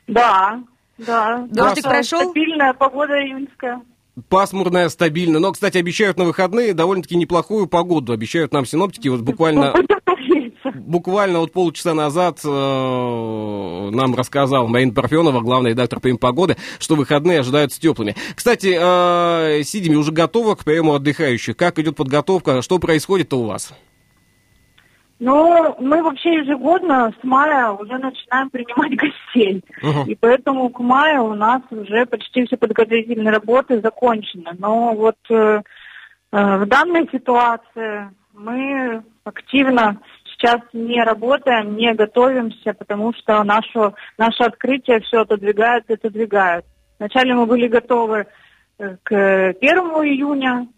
Да, 0.07 0.61
да. 0.99 1.47
Дождик 1.51 1.85
Да, 1.85 1.91
прошел? 1.91 2.21
Стабильная 2.31 2.73
погода 2.75 3.15
июньская. 3.15 3.81
Пасмурная, 4.29 4.89
стабильно. 4.91 5.41
Но, 5.41 5.51
кстати, 5.51 5.79
обещают 5.79 6.17
на 6.19 6.25
выходные 6.25 6.73
довольно-таки 6.75 7.17
неплохую 7.17 7.67
погоду. 7.67 8.13
Обещают 8.13 8.53
нам 8.53 8.65
синоптики. 8.65 9.09
Вот 9.09 9.23
буквально, 9.23 9.73
Будем 9.73 9.87
надеяться. 10.35 10.73
буквально 10.75 11.41
вот 11.41 11.53
полчаса 11.53 11.95
назад 11.95 12.41
э, 12.45 12.49
нам 12.49 14.15
рассказал 14.15 14.67
Марина 14.69 14.93
Парфенова, 14.93 15.41
главный 15.41 15.71
редактор 15.71 16.01
ПМ 16.01 16.17
Погоды, 16.17 16.57
что 16.79 16.95
выходные 16.95 17.41
ожидаются 17.41 17.81
теплыми. 17.81 18.15
Кстати, 18.35 18.77
э, 18.79 19.63
Сидими 19.63 19.95
уже 19.95 20.13
готова 20.13 20.55
к 20.55 20.65
приему 20.65 20.95
отдыхающих. 20.95 21.57
Как 21.57 21.79
идет 21.79 21.97
подготовка? 21.97 22.63
Что 22.63 22.79
происходит-то 22.79 23.39
у 23.39 23.47
вас? 23.47 23.73
Ну, 25.21 25.77
мы 25.79 26.03
вообще 26.03 26.35
ежегодно 26.35 27.13
с 27.21 27.25
мая 27.25 27.71
уже 27.71 27.97
начинаем 27.99 28.51
принимать 28.51 28.97
гостей. 28.97 29.65
Мгм. 29.83 30.03
И 30.07 30.15
поэтому 30.15 30.69
к 30.71 30.81
маю 30.81 31.25
у 31.25 31.35
нас 31.35 31.63
уже 31.71 32.05
почти 32.07 32.47
все 32.47 32.57
подготовительные 32.57 33.33
работы 33.33 33.81
закончены. 33.81 34.51
Но 34.59 34.93
вот 34.95 35.17
э, 35.31 35.63
э, 36.33 36.57
в 36.59 36.67
данной 36.67 37.09
ситуации 37.11 38.11
мы 38.35 39.03
активно 39.25 40.01
сейчас 40.45 40.61
не 40.73 41.03
работаем, 41.03 41.77
не 41.77 41.95
готовимся, 41.95 42.75
потому 42.75 43.13
что 43.15 43.43
наше, 43.45 43.95
наше 44.19 44.43
открытие 44.43 45.01
все 45.01 45.23
отодвигают 45.23 45.87
и 45.89 45.95
отодвигают. 45.95 46.67
Вначале 46.99 47.35
мы 47.35 47.47
были 47.47 47.67
готовы 47.67 48.27
э, 48.79 48.97
к 49.03 49.13
1 49.13 49.57
июня, 49.63 50.69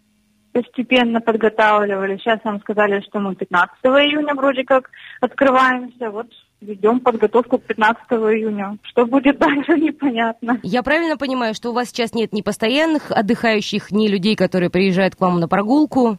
постепенно 0.53 1.19
подготавливали. 1.19 2.17
Сейчас 2.17 2.43
нам 2.45 2.61
сказали, 2.61 3.01
что 3.01 3.19
мы 3.19 3.35
15 3.35 3.75
июня 3.83 4.33
вроде 4.33 4.63
как 4.63 4.89
открываемся. 5.19 6.09
Вот 6.11 6.27
ведем 6.61 7.01
подготовку 7.01 7.59
к 7.59 7.63
15 7.63 8.03
июня. 8.09 8.77
Что 8.83 9.05
будет 9.05 9.37
дальше, 9.39 9.73
непонятно. 9.77 10.59
Я 10.63 10.81
правильно 10.81 11.17
понимаю, 11.17 11.53
что 11.53 11.71
у 11.71 11.73
вас 11.73 11.89
сейчас 11.89 12.13
нет 12.13 12.31
ни 12.31 12.41
постоянных 12.41 13.11
отдыхающих, 13.11 13.91
ни 13.91 14.07
людей, 14.07 14.35
которые 14.35 14.69
приезжают 14.69 15.15
к 15.15 15.21
вам 15.21 15.39
на 15.41 15.49
прогулку? 15.49 16.17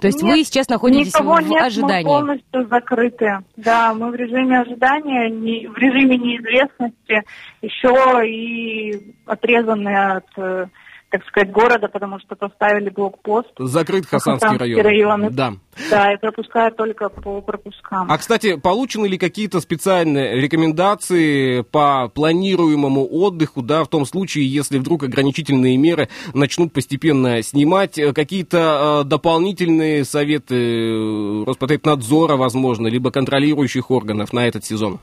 То 0.00 0.08
есть 0.08 0.22
вы 0.22 0.36
Нет, 0.36 0.46
сейчас 0.46 0.68
находитесь 0.68 1.14
Никого 1.14 1.36
в 1.36 1.40
нет, 1.42 1.50
мы 1.50 1.66
ожидании? 1.66 2.04
полностью 2.04 2.66
закрыты. 2.68 3.38
Да, 3.56 3.94
мы 3.94 4.10
в 4.10 4.14
режиме 4.14 4.60
ожидания, 4.60 5.30
не- 5.30 5.66
в 5.68 5.76
режиме 5.78 6.18
неизвестности, 6.18 7.22
еще 7.62 8.28
и 8.28 9.14
отрезаны 9.24 9.88
от, 10.16 10.26
э, 10.36 10.66
так 11.10 11.24
сказать, 11.26 11.52
города, 11.52 11.88
потому 11.88 12.18
что 12.20 12.36
поставили 12.36 12.88
блокпост. 12.88 13.50
Закрыт 13.58 14.06
Хасанский 14.06 14.48
Хасанский 14.48 14.82
район. 14.82 15.18
район. 15.20 15.34
Да. 15.34 15.52
Да, 15.90 16.12
и 16.12 16.16
пропускают 16.16 16.76
только 16.76 17.10
по 17.10 17.42
пропускам. 17.42 18.10
А, 18.10 18.16
кстати, 18.16 18.56
получены 18.56 19.06
ли 19.06 19.18
какие-то 19.18 19.60
специальные 19.60 20.40
рекомендации 20.40 21.60
по 21.60 22.08
планируемому 22.08 23.06
отдыху, 23.10 23.60
да, 23.60 23.84
в 23.84 23.88
том 23.88 24.06
случае, 24.06 24.50
если 24.50 24.78
вдруг 24.78 25.02
ограничительные 25.02 25.76
меры 25.76 26.08
начнут 26.32 26.72
постепенно 26.72 27.42
снимать, 27.42 27.98
Э, 28.06 28.12
какие-то 28.12 29.02
э, 29.02 29.08
дополнительные 29.08 30.04
советы 30.04 30.54
э, 30.54 31.44
Роспотребнадзора, 31.46 32.36
возможно, 32.36 32.86
либо 32.86 33.10
контролирующих 33.10 33.90
органов 33.90 34.32
на 34.32 34.46
этот 34.46 34.64
сезон? 34.64 34.98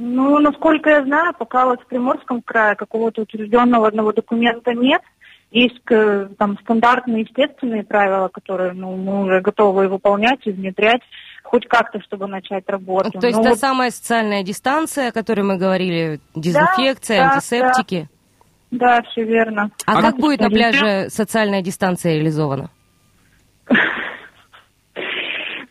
Ну, 0.00 0.38
насколько 0.38 0.90
я 0.90 1.02
знаю, 1.04 1.34
пока 1.36 1.66
вот 1.66 1.82
в 1.82 1.86
Приморском 1.86 2.40
крае 2.40 2.76
какого-то 2.76 3.22
утвержденного 3.22 3.88
одного 3.88 4.12
документа 4.12 4.72
нет. 4.72 5.02
Есть 5.50 5.80
э, 5.90 6.28
там 6.38 6.56
стандартные 6.62 7.22
естественные 7.22 7.82
правила, 7.82 8.28
которые 8.28 8.74
ну, 8.74 8.94
мы 8.96 9.24
уже 9.24 9.40
готовы 9.40 9.88
выполнять 9.88 10.38
и 10.46 10.52
внедрять 10.52 11.00
хоть 11.42 11.66
как-то, 11.66 12.00
чтобы 12.02 12.28
начать 12.28 12.62
работу. 12.68 13.10
То 13.18 13.26
есть 13.26 13.38
Ну, 13.38 13.42
та 13.42 13.50
вот, 13.50 13.58
самая 13.58 13.90
социальная 13.90 14.44
дистанция, 14.44 15.08
о 15.08 15.12
которой 15.12 15.40
мы 15.40 15.56
говорили, 15.56 16.20
дезинфекция, 16.36 17.18
да, 17.18 17.32
антисептики. 17.32 18.08
Да, 18.70 19.02
все 19.10 19.24
верно. 19.24 19.70
А, 19.84 19.98
А 19.98 20.02
как- 20.02 20.18
будет 20.18 20.40
на 20.40 20.48
пляже 20.48 21.08
социальная 21.08 21.62
дистанция 21.62 22.14
реализована? 22.14 22.70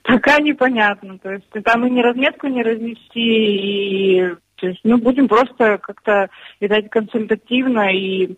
Пока 0.08 0.40
непонятно. 0.40 1.20
То 1.20 1.34
есть 1.34 1.48
там 1.66 1.86
и 1.86 1.90
не 1.90 2.02
разметку 2.02 2.48
не 2.48 2.64
разнести, 2.64 3.02
и 3.14 4.36
то 4.56 4.68
есть, 4.68 4.80
ну, 4.84 4.98
будем 4.98 5.28
просто 5.28 5.78
как-то, 5.78 6.30
видать, 6.60 6.90
консультативно 6.90 7.94
и 7.94 8.36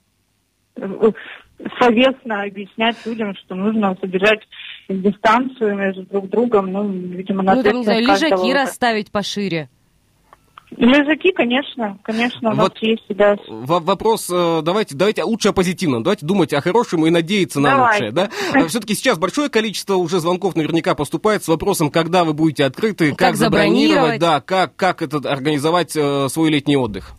э, 0.76 1.12
словесно 1.78 2.42
объяснять 2.42 2.98
людям, 3.06 3.36
что 3.36 3.56
нужно 3.56 3.96
содержать 4.02 4.42
дистанцию 4.90 5.78
между 5.78 6.04
друг 6.04 6.30
другом, 6.30 6.72
ну, 6.72 6.90
видимо, 6.90 7.44
на 7.44 7.56
Ну, 7.56 7.64
там, 7.64 7.78
не 7.78 7.84
знаю, 7.84 8.00
ответственность 8.00 8.22
каждого 8.22 8.48
лежаки 8.48 8.68
расставить 8.68 9.12
пошире. 9.12 9.70
Лежаки, 10.78 11.32
конечно, 11.32 11.98
конечно, 12.04 12.52
у 12.52 12.54
нас 12.54 12.70
Вот 12.70 12.78
есть, 12.82 13.04
да. 13.10 13.36
Вопрос, 13.48 14.30
э, 14.32 14.62
давайте, 14.64 14.96
давайте 14.96 15.24
лучше 15.24 15.50
о 15.50 15.54
позитивном, 15.54 16.04
давайте 16.04 16.26
думать 16.26 16.54
о 16.54 16.62
хорошем 16.62 17.06
и 17.08 17.10
надеяться 17.10 17.60
на 17.60 17.72
Давайте. 17.72 18.06
лучшее, 18.06 18.12
да? 18.52 18.68
Все-таки 18.68 18.94
сейчас 18.94 19.18
большое 19.18 19.50
количество 19.50 19.96
уже 19.96 20.20
звонков 20.20 20.56
наверняка 20.56 20.94
поступает 20.94 21.44
с 21.44 21.48
вопросом, 21.48 21.90
когда 21.90 22.24
вы 22.24 22.34
будете 22.34 22.66
открыты, 22.66 23.10
как, 23.10 23.20
Как 23.30 23.36
забронировать, 23.36 24.20
забронировать. 24.20 24.20
да, 24.20 24.42
как, 24.42 24.76
как 24.76 25.02
это 25.02 25.18
организовать 25.30 25.96
э, 25.96 26.28
свой 26.30 26.52
летний 26.52 26.78
отдых. 26.78 27.14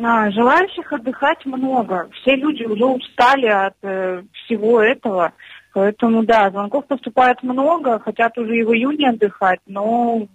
А, 0.00 0.30
желающих 0.30 0.92
отдыхать 0.92 1.44
много. 1.46 2.08
Все 2.20 2.36
люди 2.36 2.64
уже 2.64 2.84
устали 2.84 3.46
от 3.46 3.74
э, 3.82 4.22
всего 4.44 4.80
этого. 4.80 5.32
Поэтому, 5.74 6.22
да, 6.24 6.50
звонков 6.50 6.86
поступает 6.86 7.42
много, 7.42 7.98
хотят 7.98 8.36
уже 8.38 8.56
и 8.58 8.62
в 8.62 8.72
июне 8.72 9.10
отдыхать, 9.10 9.60
но 9.66 10.26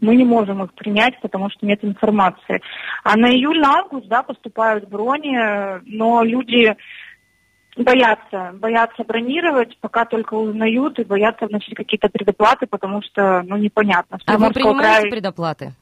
мы 0.00 0.16
не 0.16 0.24
можем 0.24 0.62
их 0.62 0.72
принять, 0.74 1.20
потому 1.20 1.50
что 1.50 1.66
нет 1.66 1.84
информации. 1.84 2.60
А 3.04 3.16
на 3.16 3.30
июль, 3.30 3.58
на 3.60 3.78
август, 3.80 4.06
да, 4.08 4.22
поступают 4.22 4.88
брони, 4.88 5.36
но 5.86 6.22
люди 6.22 6.76
боятся, 7.76 8.52
боятся 8.54 9.04
бронировать, 9.04 9.76
пока 9.80 10.04
только 10.04 10.34
узнают 10.34 10.98
и 10.98 11.04
боятся 11.04 11.46
вносить 11.46 11.74
какие-то 11.74 12.08
предоплаты, 12.08 12.66
потому 12.66 13.02
что, 13.02 13.42
ну, 13.42 13.56
непонятно. 13.56 14.18
А 14.26 14.38
вы 14.38 14.50
принимаете 14.50 15.00
края- 15.00 15.10
предоплаты? 15.10 15.72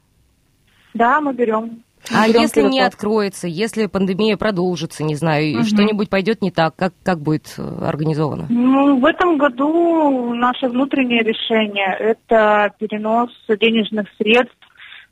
Да, 0.95 1.21
мы 1.21 1.33
берем. 1.35 1.83
А 2.15 2.27
если 2.29 2.63
не 2.63 2.81
откроется, 2.81 3.49
если 3.49 3.87
пандемия 3.87 4.37
продолжится, 4.37 5.03
не 5.05 5.15
знаю, 5.17 5.47
и 5.47 5.55
Мгм. 5.57 5.65
что-нибудь 5.65 6.09
пойдет 6.09 6.43
не 6.43 6.51
так, 6.51 6.77
как, 6.77 6.95
как 7.03 7.21
будет 7.21 7.55
э, 7.59 7.85
организовано? 7.85 8.47
Ну, 8.49 8.99
в 8.99 9.05
этом 9.05 9.39
году 9.39 10.33
наше 10.35 10.69
внутреннее 10.69 11.23
решение– 11.23 11.97
это 11.99 12.73
перенос 12.79 13.31
денежных 13.49 14.07
средств 14.19 14.57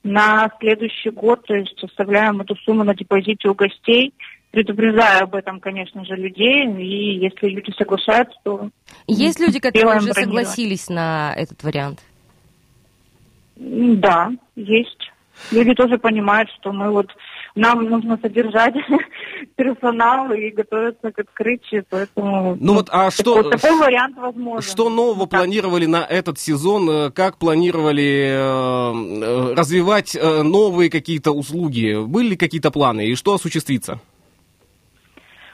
на 0.02 0.50
следующий 0.60 1.10
год, 1.10 1.44
то 1.46 1.54
есть 1.54 1.82
оставляем 1.82 2.40
эту 2.40 2.54
сумму 2.56 2.84
на 2.84 2.94
депозите 2.94 3.48
у 3.48 3.54
гостей, 3.54 4.12
предупреждаю 4.50 5.24
об 5.24 5.34
этом, 5.34 5.58
конечно 5.58 6.04
же, 6.04 6.14
людей, 6.14 6.66
и 6.78 7.18
если 7.18 7.48
люди 7.48 7.72
соглашаются, 7.76 8.36
то 8.44 8.68
Есть 9.08 9.40
люди, 9.40 9.58
которые 9.58 9.96
уже 9.96 10.12
согласились 10.12 10.88
на 10.88 11.34
этот 11.36 11.62
вариант? 11.64 12.00
да, 13.56 14.30
есть. 14.56 15.10
Люди 15.50 15.74
тоже 15.74 15.98
понимают, 15.98 16.48
что 16.50 16.72
мы 16.72 16.90
вот 16.90 17.08
нам 17.54 17.84
нужно 17.84 18.18
содержать 18.22 18.74
персонал 19.56 20.32
и 20.32 20.50
готовиться 20.50 21.12
к 21.12 21.18
открытию, 21.18 21.84
поэтому 21.90 22.56
Ну 22.60 22.74
вот, 22.74 22.88
а 22.90 23.10
что- 23.10 23.42
такой, 23.42 23.50
такой 23.52 23.78
вариант 23.78 24.16
возможен. 24.16 24.62
Что 24.62 24.88
нового 24.88 25.26
Так. 25.26 25.40
планировали 25.40 25.86
на 25.86 26.04
этот 26.04 26.38
сезон? 26.38 26.88
Э, 26.90 27.10
Как 27.10 27.38
планировали 27.38 28.02
э, 28.02 29.52
э, 29.52 29.54
развивать 29.54 30.16
э, 30.16 30.42
новые 30.42 30.88
какие-то 30.90 31.32
услуги? 31.32 32.04
Были 32.04 32.30
ли 32.30 32.36
какие-то 32.36 32.70
планы? 32.70 33.06
И 33.06 33.14
что 33.14 33.34
осуществится? 33.34 34.00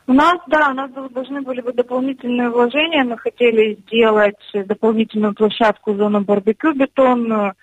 У 0.06 0.12
нас, 0.12 0.38
да, 0.48 0.70
у 0.70 0.74
нас 0.74 0.90
должны 1.12 1.40
были 1.42 1.60
быть 1.60 1.76
дополнительные 1.76 2.50
вложения. 2.50 3.04
Мы 3.04 3.16
хотели 3.16 3.78
сделать 3.86 4.34
дополнительную 4.52 5.34
площадку, 5.34 5.94
зону 5.94 6.22
барбекю 6.22 6.72
бетонную, 6.74 7.54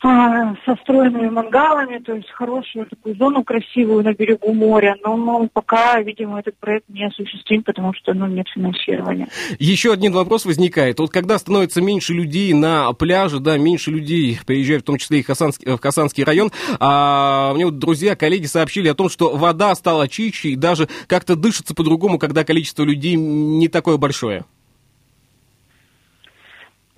со 0.00 0.76
встроенными 0.76 1.28
мангалами, 1.28 1.98
то 1.98 2.14
есть 2.14 2.30
хорошую 2.30 2.86
такую 2.86 3.16
зону 3.16 3.42
красивую 3.42 4.04
на 4.04 4.14
берегу 4.14 4.52
моря. 4.52 4.96
Но 5.02 5.16
ну, 5.16 5.48
пока, 5.52 6.00
видимо, 6.00 6.38
этот 6.38 6.56
проект 6.58 6.88
не 6.88 7.04
осуществим, 7.04 7.62
потому 7.64 7.92
что 7.94 8.14
ну, 8.14 8.26
нет 8.26 8.46
финансирования. 8.54 9.28
Еще 9.58 9.92
один 9.92 10.12
вопрос 10.12 10.44
возникает. 10.44 11.00
Вот 11.00 11.10
когда 11.10 11.38
становится 11.38 11.82
меньше 11.82 12.14
людей 12.14 12.52
на 12.52 12.92
пляже, 12.92 13.40
да, 13.40 13.58
меньше 13.58 13.90
людей 13.90 14.38
приезжают, 14.46 14.84
в 14.84 14.86
том 14.86 14.98
числе 14.98 15.20
и 15.20 15.22
Хасанский- 15.22 15.76
в 15.76 15.80
Хасанский 15.80 16.22
район, 16.22 16.50
а 16.78 17.52
мне 17.54 17.64
вот 17.64 17.78
друзья, 17.78 18.14
коллеги 18.14 18.46
сообщили 18.46 18.88
о 18.88 18.94
том, 18.94 19.08
что 19.08 19.36
вода 19.36 19.74
стала 19.74 20.06
чище 20.08 20.50
и 20.50 20.56
даже 20.56 20.88
как-то 21.08 21.34
дышится 21.34 21.74
по-другому, 21.74 22.18
когда 22.18 22.44
количество 22.44 22.84
людей 22.84 23.16
не 23.16 23.68
такое 23.68 23.96
большое. 23.96 24.44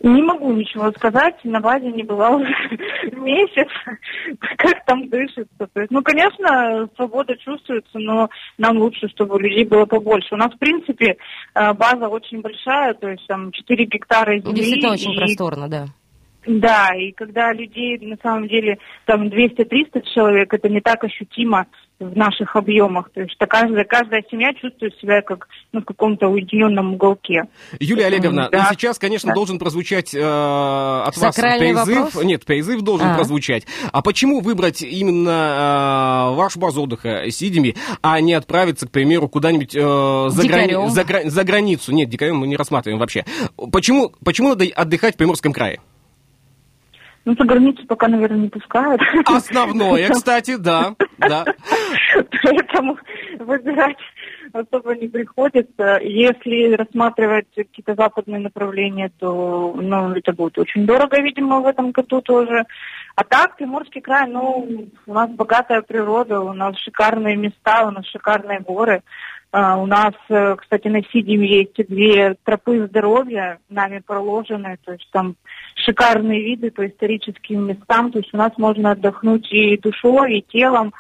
Не 0.03 0.23
могу 0.23 0.51
ничего 0.53 0.91
сказать, 0.93 1.37
на 1.45 1.61
базе 1.61 1.93
не 1.93 2.03
была 2.03 2.31
уже 2.31 2.49
месяц, 3.13 3.69
как 4.57 4.85
там 4.87 5.09
дышится. 5.09 5.67
То 5.73 5.81
есть, 5.81 5.91
ну, 5.91 6.03
конечно, 6.03 6.89
свобода 6.97 7.37
чувствуется, 7.37 7.99
но 7.99 8.29
нам 8.59 8.79
лучше, 8.79 9.09
чтобы 9.09 9.41
людей 9.41 9.65
было 9.65 9.87
побольше. 9.87 10.35
У 10.35 10.39
нас, 10.39 10.53
в 10.53 10.59
принципе, 10.59 11.17
э, 11.55 11.73
база 11.75 12.09
очень 12.09 12.41
большая, 12.41 12.95
то 12.95 13.09
есть 13.09 13.27
там 13.27 13.53
4 13.53 13.85
гектара 13.87 14.39
земли. 14.39 14.55
Действительно 14.55 14.93
очень 14.93 15.13
и- 15.13 15.17
просторно, 15.17 15.69
да. 15.69 15.87
Да, 16.47 16.89
и 16.97 17.13
когда 17.13 17.53
людей 17.53 17.99
на 17.99 18.17
самом 18.23 18.49
деле 18.49 18.79
там 19.05 19.29
200-300 19.29 20.03
человек, 20.15 20.53
это 20.55 20.69
не 20.71 20.81
так 20.81 21.05
ощутимо 21.05 21.67
в 22.01 22.17
наших 22.17 22.57
объемах. 22.57 23.11
То 23.13 23.21
есть 23.21 23.33
что 23.35 23.47
каждая, 23.47 23.85
каждая 23.85 24.25
семья 24.31 24.53
чувствует 24.55 24.95
себя 25.01 25.21
как 25.23 25.47
ну, 25.73 25.83
в 25.83 25.85
каком-то 25.85 26.29
уединенном 26.29 26.95
уголке. 26.95 27.45
Юлия 27.79 28.07
Олеговна, 28.07 28.49
Да. 28.51 28.59
ну 28.59 28.75
сейчас, 28.75 28.99
конечно, 28.99 29.29
Да. 29.29 29.35
должен 29.35 29.59
прозвучать 29.59 30.15
э, 30.15 30.19
от 30.21 31.15
вас 31.17 31.35
Сакральный 31.37 31.75
призыв. 31.75 31.99
вопрос? 32.15 32.25
Нет, 32.25 32.45
призыв 32.47 32.81
должен 32.81 33.09
А. 33.09 33.15
прозвучать. 33.15 33.67
А 33.93 34.01
почему 34.03 34.41
выбрать 34.41 34.81
именно 34.83 36.31
э, 36.33 36.37
ваш 36.37 36.57
базу 36.57 36.83
отдыха 36.83 37.31
Сидими, 37.31 37.77
а 38.03 38.19
не 38.21 38.33
отправиться, 38.33 38.89
к 38.89 38.91
примеру, 38.91 39.29
куда-нибудь 39.29 39.77
э, 39.77 39.81
за, 40.31 40.43
Дикарем? 40.43 40.89
за 40.89 41.05
гра- 41.05 41.29
за 41.29 41.45
границу? 41.45 41.93
Нет, 41.93 42.09
дикарем 42.09 42.39
мы 42.39 42.47
не 42.47 42.57
рассматриваем 42.57 42.99
вообще. 42.99 43.25
Почему, 43.73 44.13
почему 44.25 44.49
надо 44.51 44.65
отдыхать 44.75 45.15
в 45.15 45.19
Приморском 45.19 45.53
крае? 45.53 45.81
Ну, 47.25 47.35
за 47.39 47.45
границу 47.45 47.87
пока, 47.87 48.09
наверное, 48.09 48.39
не 48.41 48.49
пускают. 48.49 49.01
Основное, 49.27 50.09
кстати, 50.11 50.57
да, 50.57 50.95
да. 51.19 51.45
Поэтому 52.43 52.99
выбирать 53.39 53.99
особо 54.53 54.95
не 54.97 55.09
приходится. 55.09 55.99
Если 56.03 56.73
рассматривать 56.75 57.47
какие-то 57.55 57.95
западные 57.95 58.41
направления, 58.41 59.13
то 59.19 59.75
ну, 59.77 60.13
это 60.15 60.33
будет 60.33 60.59
очень 60.59 60.87
дорого, 60.87 61.21
видимо, 61.21 61.61
в 61.61 61.67
этом 61.67 61.93
году 61.93 62.21
тоже. 62.21 62.65
А 63.17 63.25
так, 63.25 63.57
Приморский 63.57 64.01
край, 64.01 64.29
ну, 64.29 64.89
у 65.07 65.13
нас 65.13 65.31
богатая 65.31 65.83
природа, 65.83 66.41
у 66.41 66.53
нас 66.53 66.77
шикарные 66.79 67.37
места, 67.37 67.87
у 67.87 67.91
нас 67.91 68.07
шикарные 68.07 68.61
горы. 68.61 69.03
А, 69.53 69.77
У 69.79 69.87
нас, 69.87 70.15
э, 70.29 70.57
кстати, 70.57 70.87
на 70.87 71.03
Сидиме 71.03 71.49
есть 71.49 71.89
две 71.89 72.37
тропы 72.45 72.87
здоровья, 72.87 73.59
нами 73.69 73.99
проложены, 73.99 74.79
то 74.85 74.93
есть 74.93 75.09
там 75.11 75.35
шикарные 75.75 76.41
виды 76.41 76.71
по 76.71 76.87
историческим 76.87 77.67
местам, 77.67 78.13
то 78.13 78.19
есть 78.19 78.33
у 78.33 78.37
нас 78.37 78.53
можно 78.59 78.93
отдохнуть 78.93 79.53
и 79.53 79.77
душой, 79.77 80.39
и 80.39 80.43
телом, 80.43 80.93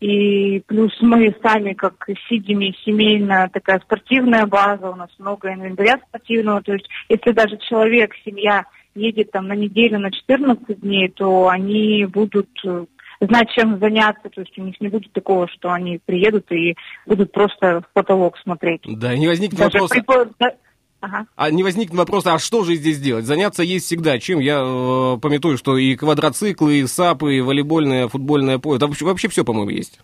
и 0.00 0.60
плюс 0.66 0.96
мы 1.02 1.34
сами, 1.42 1.74
как 1.74 2.08
Сидими, 2.28 2.74
семейная 2.82 3.50
такая 3.52 3.78
спортивная 3.80 4.46
база, 4.46 4.88
у 4.88 4.96
нас 4.96 5.10
много 5.18 5.52
инвентаря 5.52 6.00
спортивного, 6.08 6.62
то 6.62 6.72
есть 6.72 6.88
если 7.10 7.32
даже 7.32 7.58
человек, 7.58 8.14
семья 8.24 8.64
едет 8.94 9.32
там 9.32 9.48
на 9.48 9.54
неделю, 9.54 9.98
на 9.98 10.10
14 10.10 10.80
дней, 10.80 11.08
то 11.10 11.48
они 11.48 12.06
будут 12.06 12.48
э, 12.64 12.86
знать, 13.20 13.50
чем 13.50 13.78
заняться, 13.78 14.28
то 14.28 14.40
есть 14.40 14.56
у 14.58 14.62
них 14.62 14.80
не 14.80 14.88
будет 14.88 15.12
такого, 15.12 15.48
что 15.48 15.72
они 15.72 16.00
приедут 16.04 16.50
и 16.52 16.76
будут 17.06 17.32
просто 17.32 17.82
в 17.82 17.92
потолок 17.92 18.38
смотреть. 18.38 18.82
Да, 18.86 19.12
и 19.14 19.18
не 19.18 19.26
возникнет 19.26 19.58
Даже 19.58 19.78
вопроса, 19.80 19.94
при- 20.38 20.56
Ага. 21.00 21.26
а 21.36 21.50
не 21.50 21.62
возникнет 21.62 21.96
вопроса, 21.96 22.34
а 22.34 22.38
что 22.38 22.64
же 22.64 22.74
здесь 22.74 22.98
делать? 23.00 23.24
Заняться 23.24 23.62
есть 23.62 23.86
всегда. 23.86 24.18
Чем 24.18 24.40
я 24.40 24.60
э, 24.64 25.18
пометую, 25.20 25.56
что 25.56 25.76
и 25.78 25.94
квадроциклы, 25.94 26.80
и 26.80 26.86
сапы, 26.86 27.36
и 27.36 27.40
волейбольное, 27.40 28.08
футбольное 28.08 28.58
поле. 28.58 28.80
Там 28.80 28.90
вообще, 28.90 29.04
вообще 29.04 29.28
все, 29.28 29.44
по-моему, 29.44 29.70
есть. 29.70 30.00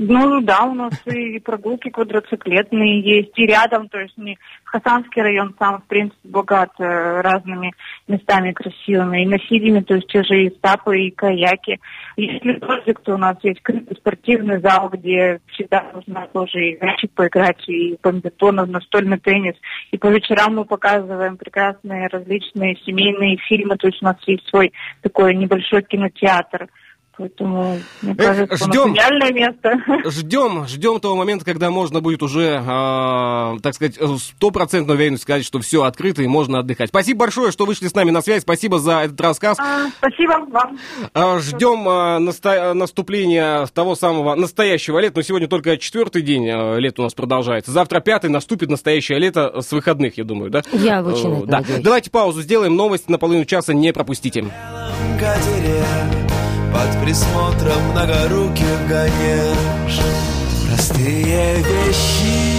Ну 0.00 0.40
да, 0.42 0.62
у 0.62 0.74
нас 0.74 0.94
и 1.06 1.40
прогулки 1.40 1.90
квадроциклетные 1.90 3.00
есть, 3.00 3.36
и 3.36 3.46
рядом, 3.46 3.88
то 3.88 3.98
есть 3.98 4.16
не 4.16 4.38
Хасанский 4.62 5.20
район 5.20 5.56
сам, 5.58 5.80
в 5.80 5.86
принципе, 5.86 6.28
богат 6.28 6.70
э, 6.78 7.20
разными 7.20 7.72
местами 8.06 8.52
красивыми, 8.52 9.24
и 9.24 9.26
на 9.26 9.40
Сидиме, 9.40 9.82
то 9.82 9.96
есть 9.96 10.06
те 10.06 10.22
же 10.22 10.44
и 10.44 10.50
стапы, 10.50 11.00
и 11.00 11.10
каяки. 11.10 11.80
Если 12.16 12.52
дождик, 12.60 13.00
то 13.00 13.14
у 13.14 13.16
нас 13.16 13.38
есть 13.42 13.60
крытый 13.60 13.96
спортивный 13.96 14.60
зал, 14.60 14.88
где 14.88 15.40
всегда 15.48 15.84
можно 15.92 16.28
тоже 16.32 16.60
и 16.60 16.78
мячик 16.80 17.10
поиграть, 17.10 17.68
и 17.68 17.98
бомбетонов, 18.00 18.68
настольный 18.68 19.18
теннис. 19.18 19.56
И 19.90 19.98
по 19.98 20.06
вечерам 20.06 20.54
мы 20.54 20.64
показываем 20.64 21.36
прекрасные 21.36 22.06
различные 22.06 22.76
семейные 22.86 23.36
фильмы, 23.48 23.76
то 23.76 23.88
есть 23.88 24.00
у 24.00 24.04
нас 24.04 24.16
есть 24.28 24.48
свой 24.48 24.72
такой 25.02 25.34
небольшой 25.34 25.82
кинотеатр. 25.82 26.68
Поэтому, 27.18 27.80
мне 28.00 28.12
Эх, 28.12 28.16
кажется, 28.16 28.56
ждем. 28.68 28.94
идеальное 28.94 29.32
место. 29.32 29.72
Ждем, 30.10 30.66
ждем 30.68 31.00
того 31.00 31.16
момента, 31.16 31.44
когда 31.44 31.68
можно 31.70 32.00
будет 32.00 32.22
уже, 32.22 32.62
э, 32.64 33.58
так 33.60 33.74
сказать, 33.74 33.98
стопроцентно 34.20 34.94
уверенность 34.94 35.24
сказать, 35.24 35.44
что 35.44 35.58
все 35.58 35.82
открыто 35.82 36.22
и 36.22 36.28
можно 36.28 36.60
отдыхать. 36.60 36.90
Спасибо 36.90 37.20
большое, 37.20 37.50
что 37.50 37.66
вышли 37.66 37.88
с 37.88 37.94
нами 37.94 38.10
на 38.12 38.22
связь. 38.22 38.42
Спасибо 38.42 38.78
за 38.78 39.00
этот 39.00 39.20
рассказ. 39.20 39.58
А, 39.58 39.88
Спасибо 39.98 40.46
вам. 40.48 40.78
Э, 41.12 41.40
Ждем 41.40 41.88
э, 41.88 42.18
наста- 42.20 42.72
наступления 42.74 43.66
того 43.66 43.96
самого 43.96 44.36
настоящего 44.36 45.00
лета. 45.00 45.14
Но 45.16 45.22
сегодня 45.22 45.48
только 45.48 45.76
четвертый 45.76 46.22
день 46.22 46.46
э, 46.46 46.78
лета 46.78 47.00
у 47.02 47.04
нас 47.04 47.14
продолжается. 47.14 47.72
Завтра 47.72 47.98
пятый 47.98 48.30
наступит 48.30 48.70
настоящее 48.70 49.18
лето 49.18 49.60
с 49.60 49.72
выходных, 49.72 50.18
я 50.18 50.24
думаю, 50.24 50.50
да? 50.52 50.62
Я 50.72 51.02
очень 51.02 51.42
Э, 51.42 51.46
да. 51.46 51.58
надеюсь. 51.58 51.80
Давайте 51.82 52.10
паузу 52.12 52.42
сделаем. 52.42 52.76
Новость 52.76 53.08
на 53.10 53.18
половину 53.18 53.44
часа 53.44 53.74
не 53.74 53.92
пропустите. 53.92 54.44
катере 55.18 55.82
Под 56.72 57.02
присмотром 57.02 57.82
многоруких 57.92 58.86
гонеж. 58.88 60.00
Простые 60.66 61.56
вещи 61.56 62.57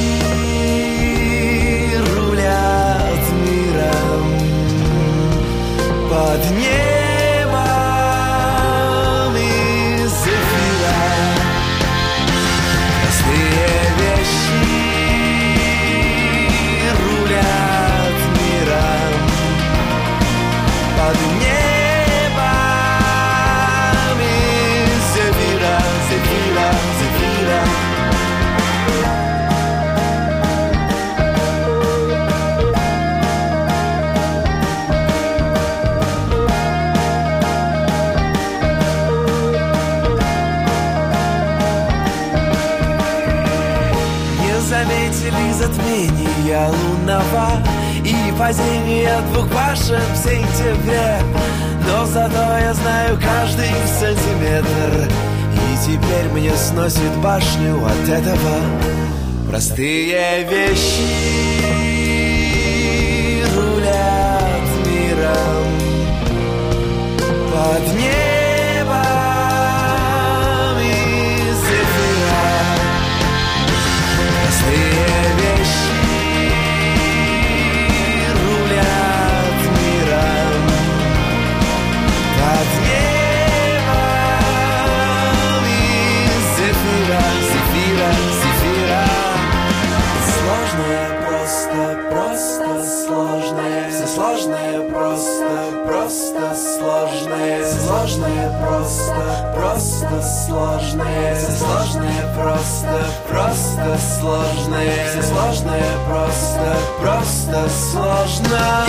просто, 98.61 99.53
просто 99.55 100.21
сложное. 100.45 101.35
Все 101.35 101.51
сложное 101.51 102.33
просто, 102.35 103.05
просто 103.29 103.97
сложное. 104.19 105.09
Все 105.09 105.23
сложное 105.23 105.83
просто, 106.07 106.75
просто 107.01 107.69
сложное 107.69 108.85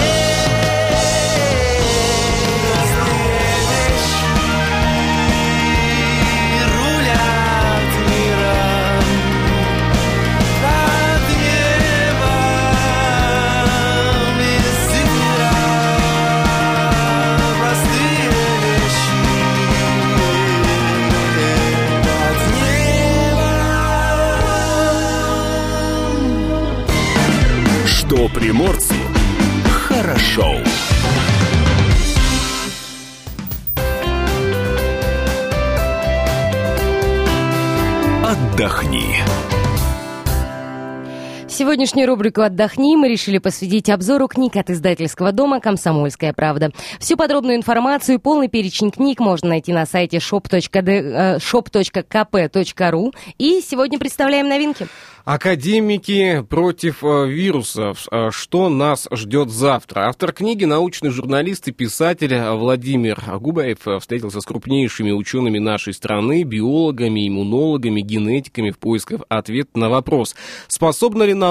приморцу 28.50 28.94
хорошо. 29.86 30.56
Отдохни. 38.24 39.49
Сегодняшнюю 41.60 42.08
рубрику 42.08 42.40
«Отдохни» 42.40 42.96
мы 42.96 43.10
решили 43.10 43.36
посвятить 43.36 43.90
обзору 43.90 44.28
книг 44.28 44.56
от 44.56 44.70
издательского 44.70 45.30
дома 45.30 45.60
«Комсомольская 45.60 46.32
правда». 46.32 46.70
Всю 46.98 47.18
подробную 47.18 47.56
информацию 47.56 48.14
и 48.14 48.18
полный 48.18 48.48
перечень 48.48 48.90
книг 48.90 49.20
можно 49.20 49.50
найти 49.50 49.74
на 49.74 49.84
сайте 49.84 50.16
shop.kp.ru. 50.16 51.42
И 53.36 53.60
сегодня 53.60 53.98
представляем 53.98 54.48
новинки. 54.48 54.86
Академики 55.26 56.42
против 56.48 57.04
э, 57.04 57.28
вирусов. 57.28 58.08
Э, 58.10 58.30
Что 58.32 58.70
нас 58.70 59.06
ждет 59.12 59.50
завтра? 59.50 60.08
Автор 60.08 60.32
книги, 60.32 60.64
научный 60.64 61.10
журналист 61.10 61.68
и 61.68 61.72
писатель 61.72 62.34
Владимир 62.36 63.22
Губаев 63.38 63.86
э, 63.86 63.98
встретился 63.98 64.40
с 64.40 64.46
крупнейшими 64.46 65.12
учеными 65.12 65.58
нашей 65.58 65.92
страны, 65.92 66.42
биологами, 66.42 67.28
иммунологами, 67.28 68.00
генетиками 68.00 68.70
в 68.70 68.78
поисках 68.78 69.20
ответа 69.28 69.78
на 69.78 69.90
вопрос, 69.90 70.34
способна 70.68 71.24
ли 71.24 71.34
наука 71.34 71.49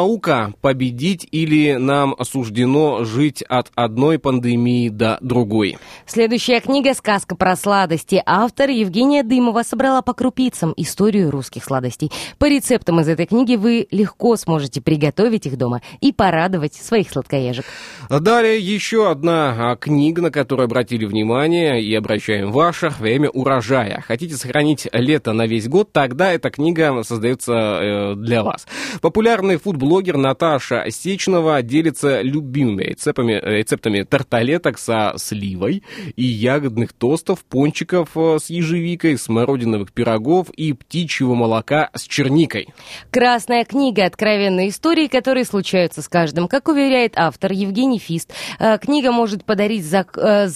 победить 0.61 1.27
или 1.31 1.73
нам 1.73 2.15
суждено 2.23 3.03
жить 3.03 3.41
от 3.43 3.71
одной 3.75 4.19
пандемии 4.19 4.89
до 4.89 5.17
другой? 5.21 5.77
Следующая 6.05 6.59
книга 6.59 6.93
«Сказка 6.93 7.35
про 7.35 7.55
сладости». 7.55 8.21
Автор 8.25 8.69
Евгения 8.69 9.23
Дымова 9.23 9.63
собрала 9.63 10.01
по 10.01 10.13
крупицам 10.13 10.73
историю 10.77 11.31
русских 11.31 11.63
сладостей. 11.63 12.11
По 12.37 12.45
рецептам 12.45 12.99
из 12.99 13.07
этой 13.07 13.25
книги 13.25 13.55
вы 13.55 13.87
легко 13.91 14.35
сможете 14.35 14.81
приготовить 14.81 15.45
их 15.45 15.57
дома 15.57 15.81
и 16.01 16.11
порадовать 16.11 16.73
своих 16.73 17.09
сладкоежек. 17.09 17.65
Далее 18.09 18.59
еще 18.59 19.09
одна 19.09 19.71
а, 19.71 19.75
книга, 19.75 20.21
на 20.21 20.31
которую 20.31 20.65
обратили 20.65 21.05
внимание 21.05 21.81
и 21.81 21.93
обращаем 21.93 22.51
ваше 22.51 22.89
время 22.99 23.29
урожая. 23.29 24.03
Хотите 24.07 24.35
сохранить 24.35 24.87
лето 24.91 25.33
на 25.33 25.45
весь 25.47 25.67
год, 25.67 25.91
тогда 25.91 26.31
эта 26.31 26.49
книга 26.49 27.03
создается 27.03 27.53
э, 27.53 28.15
для 28.15 28.43
вас. 28.43 28.67
Популярный 29.01 29.57
фудблогер 29.89 30.17
Наташа 30.17 30.85
Сечнова 30.91 31.63
делится 31.63 32.21
любимыми 32.21 32.83
рецептами, 32.83 33.41
рецептами 33.41 34.03
тарталеток 34.03 34.77
со 34.77 35.13
сливой 35.17 35.81
и 36.15 36.23
ягодных 36.23 36.93
тостов, 36.93 37.43
пончиков 37.43 38.09
э, 38.15 38.37
с 38.39 38.51
ежевикой, 38.51 39.17
смородиновых 39.17 39.91
пирогов 39.91 40.51
и 40.51 40.73
птичьего 40.73 41.33
молока 41.33 41.89
с 41.95 42.03
черникой. 42.03 42.67
Красная 43.09 43.65
книга 43.65 44.05
«Откровенные 44.05 44.69
истории», 44.69 45.07
которые 45.07 45.43
случаются 45.43 46.03
с 46.03 46.07
каждым. 46.07 46.47
Как 46.47 46.67
уверяет 46.67 47.13
автор 47.15 47.51
Евгений 47.51 47.99
Фист, 47.99 48.31
э, 48.59 48.77
книга 48.77 49.11
может 49.11 49.43
подарить 49.43 49.85
за 49.85 50.05
э, 50.15 50.49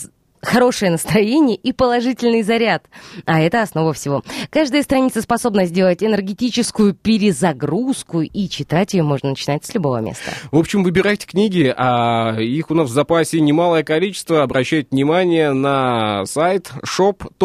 хорошее 0.44 0.92
настроение 0.92 1.56
и 1.56 1.72
положительный 1.74 2.44
заряд. 2.44 2.86
А 3.26 3.42
это 3.42 3.62
основа 3.62 3.94
всего. 3.94 4.24
Каждая 4.50 4.84
страница 4.84 5.22
способна 5.22 5.66
сделать 5.66 6.04
энергетическую 6.04 6.94
перезагрузку, 6.94 8.22
и 8.22 8.50
читать 8.50 8.94
ее 8.94 9.04
можно 9.04 9.30
начинать 9.30 9.66
с 9.66 9.74
любого 9.74 9.98
места. 9.98 10.32
В 10.52 10.58
общем, 10.58 10.84
выбирайте 10.84 11.26
книги, 11.26 11.74
а 11.76 12.38
их 12.40 12.70
у 12.70 12.74
нас 12.74 12.90
в 12.90 12.94
запасе 12.94 13.40
немалое 13.40 13.84
количество. 13.84 14.44
Обращайте 14.44 14.90
внимание 14.92 15.54
на 15.54 16.26
сайт 16.26 16.72
shop.kp.ru. 16.86 17.40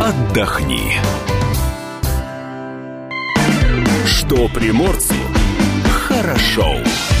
Отдохни. 0.00 0.92
Что 4.04 4.48
приморцу 4.48 5.14
хорошо. 6.12 7.11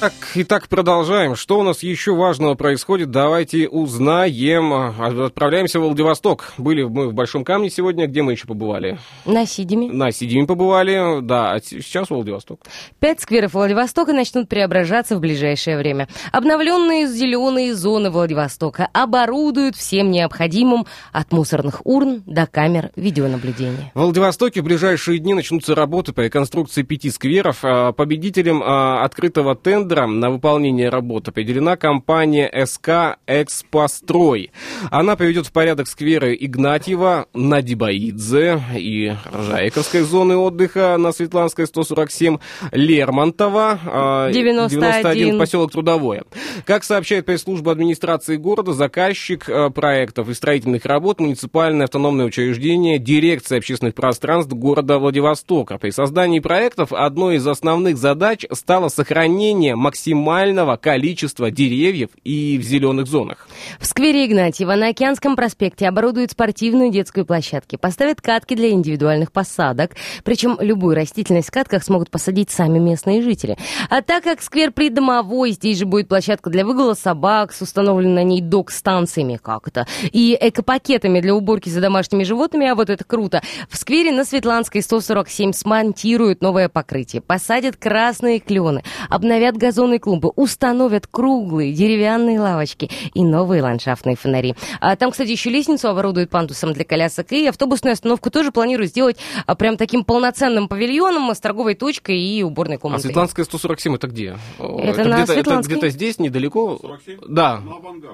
Так, 0.00 0.14
итак, 0.34 0.68
продолжаем. 0.68 1.36
Что 1.36 1.58
у 1.58 1.62
нас 1.62 1.82
еще 1.82 2.14
важного 2.14 2.54
происходит? 2.54 3.10
Давайте 3.10 3.68
узнаем. 3.68 4.72
А, 4.72 5.26
Отправляемся 5.26 5.78
в 5.78 5.82
Владивосток. 5.82 6.54
Были 6.56 6.84
мы 6.84 7.08
в 7.08 7.12
Большом 7.12 7.44
Камне 7.44 7.68
сегодня. 7.68 8.06
Где 8.06 8.22
мы 8.22 8.32
еще 8.32 8.46
побывали? 8.46 8.98
На 9.26 9.44
Сидиме. 9.44 9.92
На 9.92 10.10
Сидиме 10.10 10.46
побывали. 10.46 11.20
Да, 11.20 11.52
а 11.52 11.60
сейчас 11.60 12.08
Владивосток. 12.08 12.60
Пять 12.98 13.20
скверов 13.20 13.52
Владивостока 13.52 14.14
начнут 14.14 14.48
преображаться 14.48 15.16
в 15.16 15.20
ближайшее 15.20 15.76
время. 15.76 16.08
Обновленные 16.32 17.06
зеленые 17.06 17.74
зоны 17.74 18.10
Владивостока 18.10 18.88
оборудуют 18.94 19.76
всем 19.76 20.10
необходимым 20.10 20.86
от 21.12 21.30
мусорных 21.30 21.82
урн 21.84 22.22
до 22.24 22.46
камер 22.46 22.90
видеонаблюдения. 22.96 23.92
В 23.92 24.00
Владивостоке 24.00 24.62
в 24.62 24.64
ближайшие 24.64 25.18
дни 25.18 25.34
начнутся 25.34 25.74
работы 25.74 26.14
по 26.14 26.22
реконструкции 26.22 26.84
пяти 26.84 27.10
скверов. 27.10 27.58
А, 27.64 27.92
Победителем 27.92 28.62
а, 28.64 29.04
открытого 29.04 29.54
тендера 29.54 29.89
на 29.90 30.30
выполнение 30.30 30.88
работ 30.88 31.28
определена 31.28 31.76
компания 31.76 32.50
СК 32.64 33.18
«Экспострой». 33.26 34.50
Она 34.90 35.16
приведет 35.16 35.46
в 35.46 35.52
порядок 35.52 35.88
скверы 35.88 36.36
Игнатьева, 36.38 37.26
Надибаидзе 37.34 38.62
и 38.76 39.12
Ржаиковской 39.34 40.02
зоны 40.02 40.36
отдыха 40.36 40.96
на 40.98 41.12
Светланской 41.12 41.66
147, 41.66 42.38
Лермонтова, 42.72 43.80
а, 43.84 44.30
91. 44.30 45.38
поселок 45.38 45.72
Трудовое. 45.72 46.22
Как 46.64 46.84
сообщает 46.84 47.26
пресс-служба 47.26 47.72
администрации 47.72 48.36
города, 48.36 48.72
заказчик 48.72 49.48
э, 49.48 49.70
проектов 49.70 50.28
и 50.28 50.34
строительных 50.34 50.84
работ 50.84 51.20
муниципальное 51.20 51.84
автономное 51.86 52.26
учреждение 52.26 52.98
дирекция 52.98 53.58
общественных 53.58 53.94
пространств 53.94 54.52
города 54.52 54.98
Владивостока. 54.98 55.78
При 55.78 55.90
создании 55.90 56.40
проектов 56.40 56.92
одной 56.92 57.36
из 57.36 57.46
основных 57.46 57.96
задач 57.96 58.44
стало 58.52 58.88
сохранение 58.88 59.76
максимального 59.80 60.76
количества 60.76 61.50
деревьев 61.50 62.10
и 62.22 62.58
в 62.58 62.62
зеленых 62.62 63.06
зонах. 63.06 63.48
В 63.78 63.86
сквере 63.86 64.26
Игнатьева 64.26 64.74
на 64.74 64.88
Океанском 64.88 65.34
проспекте 65.34 65.88
оборудуют 65.88 66.32
спортивную 66.32 66.90
детскую 66.90 67.26
площадку, 67.26 67.78
поставят 67.78 68.20
катки 68.20 68.54
для 68.54 68.70
индивидуальных 68.70 69.32
посадок, 69.32 69.92
причем 70.22 70.58
любую 70.60 70.94
растительность 70.94 71.48
в 71.48 71.52
катках 71.52 71.82
смогут 71.82 72.10
посадить 72.10 72.50
сами 72.50 72.78
местные 72.78 73.22
жители. 73.22 73.56
А 73.88 74.02
так 74.02 74.24
как 74.24 74.42
сквер 74.42 74.70
придомовой, 74.70 75.52
здесь 75.52 75.78
же 75.78 75.86
будет 75.86 76.08
площадка 76.08 76.50
для 76.50 76.64
выгула 76.64 76.94
собак 76.94 77.52
с 77.52 77.62
установленными 77.62 78.14
на 78.14 78.22
ней 78.24 78.40
док-станциями, 78.40 79.38
как 79.42 79.68
это, 79.68 79.86
и 80.12 80.36
экопакетами 80.38 81.20
для 81.20 81.34
уборки 81.34 81.68
за 81.68 81.80
домашними 81.80 82.24
животными, 82.24 82.68
а 82.68 82.74
вот 82.74 82.90
это 82.90 83.04
круто. 83.04 83.42
В 83.68 83.76
сквере 83.76 84.12
на 84.12 84.24
Светланской 84.24 84.82
147 84.82 85.52
смонтируют 85.52 86.42
новое 86.42 86.68
покрытие, 86.68 87.22
посадят 87.22 87.76
красные 87.76 88.40
клены, 88.40 88.82
обновят 89.08 89.56
газонные 89.70 90.00
клумбы, 90.00 90.30
установят 90.34 91.06
круглые 91.06 91.72
деревянные 91.72 92.40
лавочки 92.40 92.90
и 93.14 93.22
новые 93.24 93.62
ландшафтные 93.62 94.16
фонари. 94.16 94.54
А 94.80 94.96
там, 94.96 95.12
кстати, 95.12 95.30
еще 95.30 95.48
лестницу 95.50 95.88
оборудуют 95.88 96.28
пандусом 96.30 96.72
для 96.72 96.84
колясок, 96.84 97.30
и 97.32 97.46
автобусную 97.46 97.92
остановку 97.92 98.30
тоже 98.30 98.50
планируют 98.50 98.90
сделать 98.90 99.16
а, 99.46 99.54
прям 99.54 99.76
таким 99.76 100.04
полноценным 100.04 100.66
павильоном 100.68 101.32
с 101.34 101.38
торговой 101.40 101.74
точкой 101.76 102.18
и 102.20 102.42
уборной 102.42 102.76
А 102.76 102.78
комнатой. 102.78 103.02
Светланская 103.04 103.44
147 103.44 103.94
это 103.94 104.08
где? 104.08 104.36
Это 104.58 105.04
на 105.04 105.14
где-то, 105.16 105.22
это 105.22 105.32
Светланской. 105.34 105.76
где-то 105.76 105.88
здесь, 105.90 106.18
недалеко? 106.18 106.80
Да. 107.28 107.60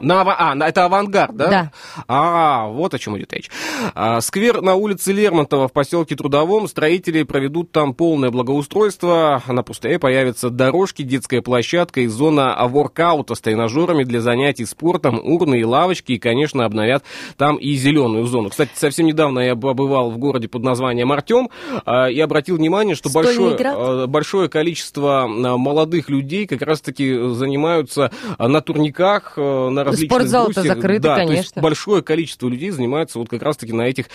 На 0.00 0.20
ава- 0.22 0.36
а, 0.38 0.54
на- 0.54 0.68
это 0.68 0.84
авангард, 0.84 1.34
да? 1.36 1.48
Да. 1.48 1.72
А, 2.06 2.66
вот 2.68 2.92
о 2.94 2.98
чем 2.98 3.16
идет 3.18 3.32
речь. 3.32 3.50
А, 3.94 4.20
сквер 4.20 4.60
на 4.60 4.74
улице 4.74 5.12
Лермонтова 5.12 5.68
в 5.68 5.72
поселке 5.72 6.16
Трудовом. 6.16 6.68
Строители 6.68 7.22
проведут 7.22 7.72
там 7.72 7.94
полное 7.94 8.30
благоустройство. 8.30 9.42
На 9.46 9.62
пустыре 9.62 9.98
появятся 9.98 10.50
дорожки, 10.50 11.02
детская 11.02 11.40
площадка 11.46 12.00
и 12.00 12.09
зона 12.09 12.59
воркаута 12.66 13.37
с 13.37 13.40
тренажерами 13.40 14.02
для 14.02 14.20
занятий 14.20 14.64
спортом, 14.64 15.20
урны 15.22 15.61
и 15.61 15.64
лавочки. 15.64 16.12
И, 16.12 16.18
конечно, 16.18 16.64
обновят 16.64 17.04
там 17.37 17.56
и 17.56 17.74
зеленую 17.74 18.24
зону. 18.24 18.50
Кстати, 18.50 18.70
совсем 18.74 19.06
недавно 19.06 19.38
я 19.38 19.54
побывал 19.54 20.11
в 20.11 20.18
городе 20.18 20.48
под 20.48 20.64
названием 20.64 21.12
Артем 21.12 21.48
а, 21.85 22.09
и 22.11 22.18
обратил 22.18 22.56
внимание, 22.56 22.96
что 22.96 23.11
большое, 23.11 23.54
а, 23.56 24.09
большое 24.09 24.48
количество 24.48 25.22
а, 25.22 25.26
молодых 25.56 26.11
людей 26.11 26.48
как 26.48 26.62
раз-таки 26.62 27.16
занимаются 27.30 28.11
на 28.38 28.61
турниках, 28.61 29.37
на 29.37 29.85
различных 29.85 30.18
Спортзал-то 30.18 30.62
закрыт, 30.62 31.00
да, 31.00 31.14
то 31.14 31.20
есть 31.20 31.32
конечно. 31.32 31.62
большое 31.62 32.02
количество 32.02 32.48
людей 32.48 32.70
занимаются 32.70 33.20
вот 33.20 33.28
как 33.28 33.42
раз-таки 33.42 33.72
на 33.72 33.82
этих 33.82 34.06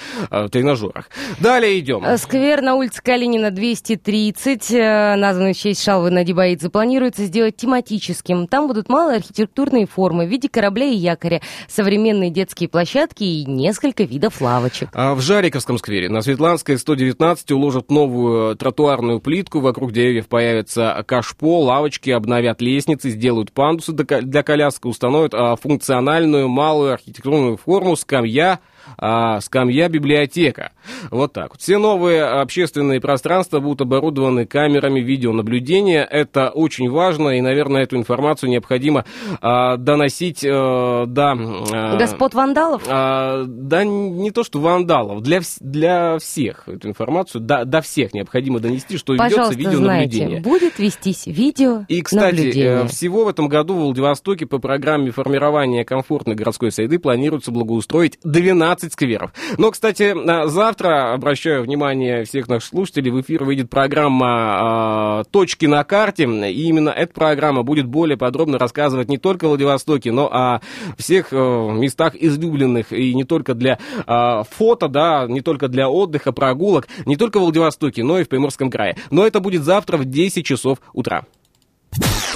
тренажерах. 0.51 1.09
Далее 1.39 1.79
идем. 1.79 2.03
Сквер 2.17 2.61
на 2.61 2.75
улице 2.75 3.01
Калинина 3.01 3.51
230, 3.51 4.71
э, 4.71 5.15
названный 5.15 5.53
в 5.53 5.57
честь 5.57 5.83
Шалвы 5.83 6.11
Надибаидзе, 6.11 6.69
планируется 6.69 7.20
сделать 7.25 7.55
тематическим. 7.57 8.47
Там 8.47 8.67
будут 8.67 8.89
малые 8.89 9.17
архитектурные 9.17 9.85
формы 9.85 10.25
в 10.25 10.29
виде 10.29 10.49
кораблей 10.49 10.95
и 10.95 10.97
якоря, 10.97 11.41
современные 11.67 12.29
детские 12.29 12.69
площадки 12.69 13.23
и 13.23 13.45
несколько 13.45 14.03
видов 14.03 14.41
лавочек. 14.41 14.89
А 14.93 15.15
В 15.15 15.21
Жариковском 15.21 15.77
сквере 15.77 16.09
на 16.09 16.21
Светланской 16.21 16.77
119 16.77 17.51
уложат 17.51 17.91
новую 17.91 18.55
тротуарную 18.55 19.19
плитку, 19.19 19.59
вокруг 19.59 19.91
деревьев 19.91 20.27
появится 20.27 21.03
кашпо, 21.07 21.61
лавочки, 21.61 22.09
обновят 22.09 22.61
лестницы, 22.61 23.09
сделают 23.09 23.51
пандусы 23.51 23.93
для 23.93 24.43
коляски, 24.43 24.87
установят 24.87 25.33
а, 25.33 25.55
функциональную 25.55 26.47
малую 26.47 26.93
архитектурную 26.93 27.57
форму 27.57 27.95
скамья, 27.95 28.59
а, 28.97 29.39
скамья-библиотека. 29.41 30.71
Вот 31.09 31.33
так. 31.33 31.57
Все 31.57 31.77
новые 31.77 32.23
общественные 32.23 33.01
пространства 33.01 33.59
будут 33.59 33.81
оборудованы 33.81 34.45
камерами 34.45 34.99
видеонаблюдения. 34.99 36.03
Это 36.03 36.49
очень 36.49 36.89
важно, 36.89 37.29
и, 37.29 37.41
наверное, 37.41 37.83
эту 37.83 37.97
информацию 37.97 38.49
необходимо 38.49 39.05
а, 39.41 39.77
доносить 39.77 40.43
э, 40.43 40.49
до... 40.49 41.31
а, 41.71 41.97
Господ 41.97 42.33
вандалов? 42.33 42.83
а, 42.87 43.43
да 43.45 43.83
не 43.83 44.31
то, 44.31 44.43
что 44.43 44.59
вандалов, 44.59 45.21
для, 45.21 45.41
для 45.59 46.17
всех 46.19 46.67
эту 46.67 46.87
информацию, 46.89 47.41
до, 47.41 47.65
до 47.65 47.81
всех 47.81 48.13
необходимо 48.13 48.59
донести, 48.59 48.97
что 48.97 49.13
ведется 49.13 49.35
Пожалуйста, 49.35 49.59
видеонаблюдение. 49.59 50.27
знаете, 50.41 50.49
будет 50.49 50.79
вестись 50.79 51.25
видео 51.27 51.85
И, 51.87 52.01
кстати, 52.01 52.35
наблюдение. 52.35 52.83
э, 52.83 52.87
всего 52.87 53.25
в 53.25 53.27
этом 53.27 53.47
году 53.47 53.75
в 53.75 53.79
Владивостоке 53.81 54.45
по 54.45 54.59
программе 54.59 55.11
формирования 55.11 55.85
комфортной 55.85 56.35
городской 56.35 56.71
среды 56.71 56.99
планируется 56.99 57.51
благоустроить 57.51 58.17
12 58.23 58.80
скверов. 58.89 59.33
Но, 59.57 59.71
кстати, 59.71 60.15
а, 60.15 60.47
завтра, 60.47 61.13
обращаю 61.13 61.63
внимание 61.63 62.23
всех 62.23 62.47
наших 62.47 62.69
слушателей, 62.69 63.11
в 63.11 63.21
эфир 63.21 63.43
выйдет 63.43 63.69
программа 63.69 64.27
а, 64.29 65.23
«Точки 65.25 65.65
на 65.65 65.83
карте», 65.83 66.23
и 66.23 66.63
именно 66.63 66.89
эта 66.89 67.13
программа 67.13 67.63
будет 67.63 67.87
более 67.87 68.17
подробно 68.17 68.57
рассказывать 68.57 69.09
не 69.09 69.17
только 69.17 69.45
о 69.45 69.49
Владивостоке, 69.49 70.11
но 70.11 70.27
о 70.27 70.61
всех 70.97 71.27
э, 71.31 71.35
местах 71.35 72.15
излюбленных, 72.15 72.91
и 72.91 73.13
не 73.13 73.23
только 73.23 73.53
для 73.53 73.79
а, 74.05 74.43
фото, 74.43 74.87
да, 74.87 75.25
не 75.27 75.41
только 75.41 75.67
для 75.67 75.89
отдыха, 75.89 76.31
прогулок, 76.31 76.87
не 77.05 77.15
только 77.15 77.39
в 77.39 77.43
Владивостоке, 77.43 78.03
но 78.03 78.19
и 78.19 78.23
в 78.23 78.29
Приморском 78.29 78.69
крае. 78.69 78.97
Но 79.09 79.25
это 79.25 79.39
будет 79.39 79.63
завтра 79.63 79.97
в 79.97 80.05
10 80.05 80.45
часов 80.45 80.79
утра. 80.93 81.25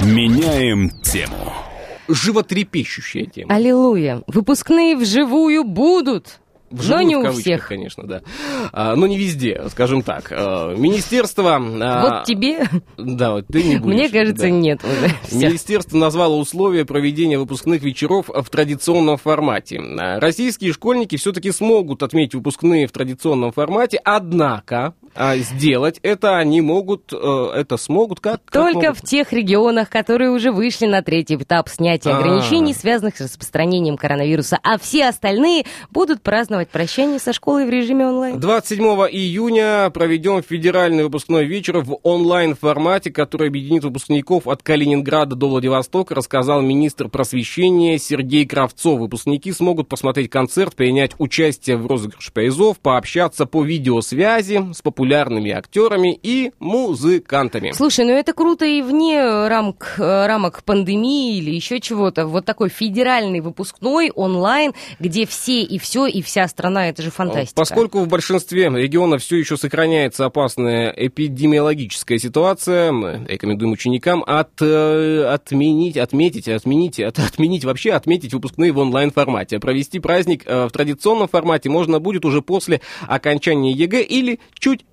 Меняем 0.02 0.90
тему. 1.02 1.54
Животрепещущая 2.08 3.26
тема. 3.26 3.54
Аллилуйя. 3.56 4.24
Выпускные 4.28 4.96
вживую 4.96 5.64
будут. 5.64 6.40
Вживую, 6.72 7.04
но 7.04 7.08
не 7.10 7.16
у 7.16 7.22
кавычках, 7.22 7.42
всех. 7.44 7.68
конечно, 7.68 8.04
да. 8.08 8.22
А, 8.74 8.96
но 8.96 9.06
не 9.08 9.18
везде, 9.18 9.64
скажем 9.70 10.02
так. 10.02 10.30
А, 10.32 10.74
Министерство... 10.76 11.56
а, 11.58 12.02
Вот 12.02 12.26
тебе, 12.26 12.66
Да, 12.98 13.34
вот 13.34 13.46
ты 13.48 13.64
не 13.64 13.78
будешь. 13.78 13.94
мне 13.96 14.10
кажется, 14.10 14.44
да. 14.46 14.50
нет 14.50 14.82
уже. 14.84 15.14
Министерство 15.46 15.96
назвало 15.98 16.36
условия 16.36 16.84
проведения 16.84 17.38
выпускных 17.38 17.84
вечеров 17.84 18.30
в 18.34 18.50
традиционном 18.50 19.18
формате. 19.18 19.80
А, 19.80 20.20
Российские 20.20 20.74
школьники 20.74 21.16
все-таки 21.18 21.52
смогут 21.52 22.02
отметить 22.04 22.34
выпускные 22.34 22.88
в 22.88 22.92
традиционном 22.92 23.52
формате, 23.52 24.02
однако 24.04 24.96
а, 25.16 25.38
сделать 25.38 26.00
это 26.04 26.38
они 26.38 26.62
могут, 26.62 27.14
э, 27.14 27.52
это 27.56 27.78
смогут 27.78 28.20
как? 28.20 28.44
Как 28.46 28.52
Только 28.52 28.88
могут? 28.88 28.98
в 28.98 29.02
тех 29.02 29.32
регионах, 29.32 29.90
которые 29.90 30.32
уже 30.32 30.52
вышли 30.52 30.86
на 30.88 31.02
третий 31.02 31.36
этап 31.36 31.70
снятия 31.70 32.14
А. 32.14 32.18
ограничений, 32.18 32.74
связанных 32.74 33.18
с 33.18 33.22
распространением 33.22 33.98
коронавируса, 33.98 34.60
а 34.62 34.78
все 34.78 35.08
остальные 35.08 35.66
будут 35.90 36.22
праздновать 36.22 36.70
прощание 36.70 37.20
со 37.20 37.32
школой 37.32 37.66
в 37.66 37.70
режиме 37.70 38.08
онлайн. 38.08 38.40
27 38.40 38.84
июня 38.84 39.90
проведем 39.90 40.44
федеральный 40.44 41.06
выпускной 41.06 41.46
вечер 41.46 41.80
в 41.80 41.98
онлайн-формате, 42.04 43.12
который 43.12 43.48
объединит 43.48 43.86
выпускников 43.86 44.48
от 44.48 44.64
Калининграда 44.64 45.36
до 45.36 45.48
Владивостока, 45.48 46.14
рассказал 46.14 46.62
министр 46.62 47.08
просвещения 47.08 47.98
Сергей 47.98 48.46
Кравцов. 48.46 49.00
Выпускники 49.00 49.52
смогут 49.54 49.88
посмотреть 49.88 50.30
концерт, 50.30 50.76
принять 50.76 51.12
участие 51.20 51.78
в 51.78 51.88
розыгрыше 51.88 52.34
призов, 52.34 52.80
пообщаться 52.80 53.46
по 53.46 53.64
видеосвязи 53.64 54.74
с 54.74 54.82
популярными 54.82 55.05
актерами 55.14 56.18
и 56.22 56.52
музыкантами. 56.60 57.72
Слушай, 57.72 58.06
ну 58.06 58.12
это 58.12 58.34
круто 58.34 58.66
и 58.66 58.82
вне 58.82 59.48
рамок, 59.48 59.96
э, 59.98 60.26
рамок 60.26 60.64
пандемии 60.64 61.38
или 61.38 61.52
еще 61.52 61.80
чего-то. 61.80 62.26
Вот 62.28 62.46
такой 62.46 62.70
федеральный 62.70 63.42
выпускной 63.42 64.12
онлайн, 64.12 64.74
где 65.00 65.26
все 65.26 65.62
и 65.62 65.78
все, 65.78 66.06
и 66.08 66.22
вся 66.22 66.48
страна, 66.48 66.90
это 66.90 67.02
же 67.02 67.12
фантастика. 67.12 67.56
Поскольку 67.56 68.00
в 68.00 68.08
большинстве 68.08 68.70
регионов 68.70 69.22
все 69.22 69.38
еще 69.38 69.58
сохраняется 69.58 70.26
опасная 70.26 70.94
эпидемиологическая 70.96 72.18
ситуация, 72.18 72.92
мы 72.92 73.26
рекомендуем 73.28 73.72
ученикам 73.72 74.24
от, 74.26 74.62
э, 74.62 75.26
отменить, 75.26 75.98
отметить, 75.98 76.48
отменить, 76.48 77.00
от- 77.00 77.20
отменить 77.20 77.66
вообще, 77.66 77.92
отметить 77.92 78.34
выпускные 78.34 78.72
в 78.72 78.78
онлайн-формате. 78.78 79.60
Провести 79.60 80.00
праздник 80.00 80.44
э, 80.46 80.66
в 80.66 80.72
традиционном 80.72 81.28
формате 81.28 81.70
можно 81.70 82.00
будет 82.00 82.26
уже 82.26 82.42
после 82.42 82.82
окончания 83.08 83.72
ЕГЭ 83.72 84.02
или 84.02 84.40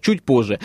чуть-чуть 0.03 0.23
позже. 0.25 0.59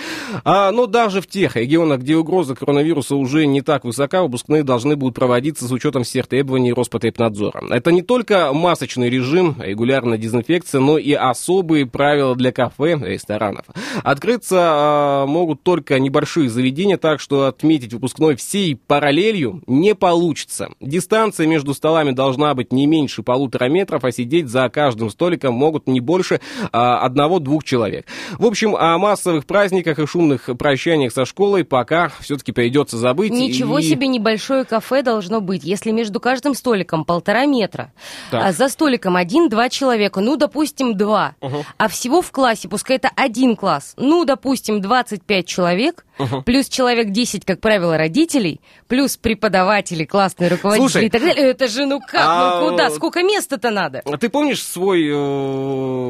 А, 0.44 0.72
но 0.72 0.88
даже 0.88 1.22
в 1.22 1.28
тех 1.28 1.56
регионах, 1.56 2.00
где 2.00 2.16
угроза 2.16 2.56
коронавируса 2.56 3.16
уже 3.16 3.46
не 3.46 3.62
так 3.62 3.86
высока, 3.86 4.24
выпускные 4.24 4.64
должны 4.64 4.96
будут 4.96 5.16
проводиться 5.16 5.68
с 5.68 5.72
учетом 5.72 6.04
всех 6.04 6.28
требований 6.28 6.74
Роспотребнадзора. 6.74 7.64
Это 7.70 7.92
не 7.92 8.02
только 8.02 8.52
масочный 8.54 9.10
режим, 9.10 9.56
регулярная 9.60 10.18
дезинфекция, 10.18 10.82
но 10.82 10.98
и 10.98 11.14
особые 11.14 11.86
правила 11.86 12.36
для 12.36 12.52
кафе, 12.52 12.98
ресторанов. 13.00 13.66
Открыться 14.04 15.26
э, 15.26 15.30
могут 15.30 15.62
только 15.64 16.00
небольшие 16.00 16.50
заведения, 16.50 16.98
так 16.98 17.20
что 17.20 17.46
отметить 17.46 17.94
выпускной 17.94 18.36
всей 18.36 18.76
параллелью 18.76 19.62
не 19.68 19.96
получится. 19.96 20.70
Дистанция 20.82 21.48
между 21.48 21.74
столами 21.74 22.12
должна 22.12 22.54
быть 22.56 22.74
не 22.74 22.88
меньше 22.88 23.24
полутора 23.24 23.66
метров, 23.66 24.04
а 24.04 24.12
сидеть 24.12 24.50
за 24.50 24.70
каждым 24.70 25.10
столиком 25.10 25.54
могут 25.54 25.88
не 25.88 26.00
больше 26.00 26.42
а, 26.72 27.00
одного-двух 27.00 27.64
человек. 27.64 28.08
В 28.38 28.46
общем, 28.46 28.76
а 28.76 28.98
массовые 28.98 29.27
массовых 29.28 29.46
праздниках 29.46 30.00
и 30.00 30.06
шумных 30.08 30.50
прощаниях 30.58 31.12
со 31.12 31.26
школой 31.26 31.66
пока 31.66 32.10
все-таки 32.22 32.54
придется 32.54 32.98
забыть. 32.98 33.32
Ничего 33.32 33.80
и- 33.80 33.84
себе 33.84 34.08
небольшое 34.08 34.64
кафе 34.64 35.02
должно 35.04 35.42
быть, 35.42 35.64
если 35.66 35.92
между 35.92 36.20
каждым 36.22 36.54
столиком 36.54 37.04
полтора 37.04 37.46
метра. 37.46 37.92
Так. 38.32 38.42
А 38.46 38.52
за 38.54 38.70
столиком 38.70 39.18
один-два 39.18 39.68
человека, 39.70 40.22
ну, 40.22 40.38
допустим, 40.38 40.96
два. 40.96 41.36
А 41.78 41.88
всего 41.90 42.22
в 42.22 42.32
классе, 42.32 42.70
пускай 42.70 42.96
это 42.98 43.10
один 43.16 43.56
класс, 43.58 43.94
ну, 43.98 44.24
допустим, 44.24 44.80
25 44.82 45.46
человек, 45.46 46.06
плюс 46.46 46.70
человек 46.70 47.10
10, 47.12 47.44
как 47.46 47.60
правило, 47.60 47.98
родителей, 47.98 48.62
плюс 48.88 49.18
преподаватели, 49.18 50.06
классные 50.06 50.50
руководители 50.50 50.88
Слушай, 50.90 51.06
и 51.08 51.10
так 51.10 51.22
далее. 51.22 51.48
Это 51.52 51.68
же, 51.68 51.86
ну 51.86 52.00
как, 52.00 52.22
а, 52.24 52.62
ну 52.62 52.70
куда, 52.72 52.90
сколько 52.92 53.22
места-то 53.24 53.70
надо? 53.72 54.02
А 54.06 54.18
Ты 54.18 54.30
помнишь 54.30 54.64
свой 54.64 55.06
э, 55.08 55.14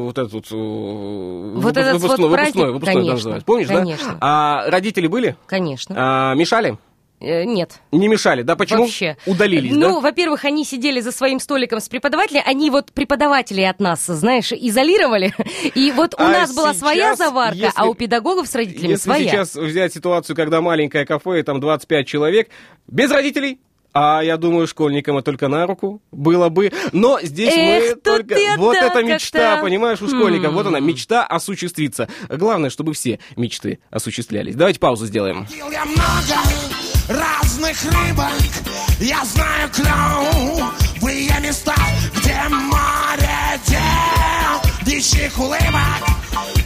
вот 0.04 0.16
этот 0.16 0.46
э, 0.50 0.54
выпуск- 0.56 1.76
этот 1.78 2.02
вот 2.02 2.32
праздник? 2.32 2.54
выпускной, 2.54 2.72
выпускной, 2.72 3.07
называется. 3.14 3.46
Помнишь, 3.46 3.68
конечно. 3.68 4.12
да? 4.12 4.18
А 4.20 4.70
родители 4.70 5.06
были? 5.06 5.36
Конечно. 5.46 5.94
А, 5.98 6.34
мешали? 6.34 6.78
Э, 7.20 7.42
нет. 7.42 7.80
Не 7.90 8.06
мешали, 8.06 8.42
да? 8.42 8.54
Почему? 8.54 8.82
Вообще. 8.84 9.16
Удалились, 9.26 9.72
Ну, 9.72 9.94
да? 9.94 10.00
во-первых, 10.00 10.44
они 10.44 10.64
сидели 10.64 11.00
за 11.00 11.10
своим 11.10 11.40
столиком 11.40 11.80
с 11.80 11.88
преподавателем, 11.88 12.42
они 12.46 12.70
вот 12.70 12.92
преподавателей 12.92 13.68
от 13.68 13.80
нас, 13.80 14.06
знаешь, 14.06 14.52
изолировали. 14.52 15.34
И 15.74 15.90
вот 15.90 16.14
у 16.14 16.22
А 16.22 16.28
нас 16.28 16.54
была 16.54 16.74
своя 16.74 17.16
заварка, 17.16 17.56
если- 17.56 17.72
а 17.74 17.86
у 17.86 17.94
педагогов 17.94 18.46
с 18.46 18.54
родителями 18.54 18.92
Если 18.92 19.02
своя. 19.02 19.28
сейчас 19.28 19.56
взять 19.56 19.92
ситуацию, 19.94 20.36
когда 20.36 20.60
маленькое 20.60 21.04
кафе, 21.04 21.42
там 21.42 21.58
25 21.58 22.06
человек, 22.06 22.50
без 22.86 23.10
родителей, 23.10 23.58
а 23.92 24.22
я 24.22 24.36
думаю, 24.36 24.66
школьникам 24.66 25.16
это 25.16 25.24
только 25.26 25.48
на 25.48 25.66
руку 25.66 26.00
было 26.10 26.48
бы. 26.48 26.72
Но 26.92 27.20
здесь 27.22 27.54
Эх, 27.54 27.94
мы 27.96 28.00
только... 28.00 28.36
я 28.38 28.56
Вот 28.56 28.74
так 28.78 28.90
эта 28.92 29.02
мечта, 29.02 29.56
понимаешь, 29.60 30.00
у 30.02 30.08
школьников. 30.08 30.52
Вот 30.52 30.66
она, 30.66 30.78
М. 30.78 30.86
мечта 30.86 31.24
осуществится. 31.24 32.08
Главное, 32.28 32.70
чтобы 32.70 32.94
все 32.94 33.18
мечты 33.36 33.78
осуществлялись. 33.90 34.54
Давайте 34.54 34.80
паузу 34.80 35.06
сделаем. 35.06 35.46
Я 35.70 35.84
много 35.84 36.42
разных 37.08 37.82
рыбок 37.84 38.32
Я 39.00 39.24
знаю 39.24 39.70
клевые 39.70 41.30
места 41.40 41.74
Где 42.16 42.36
море 42.50 43.60
Дичьих 44.84 45.38
улыбок 45.38 46.02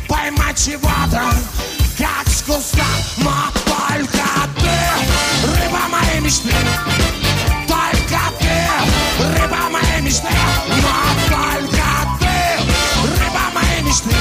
Поймать 0.08 0.64
чего-то 0.64 1.81
Как 1.98 2.28
с 2.28 2.42
куста 2.42 2.84
Но 3.18 3.32
только 3.64 4.26
ты 4.60 5.46
Рыба 5.46 5.88
моей 5.90 6.20
мечты 6.20 6.50
Только 7.66 8.20
ты 8.40 9.24
Рыба 9.24 9.68
моей 9.70 10.00
мечты 10.02 10.28
Но 10.68 10.94
только 11.28 11.86
ты 12.20 13.08
Рыба 13.08 13.44
моей 13.54 13.82
мечты 13.82 14.14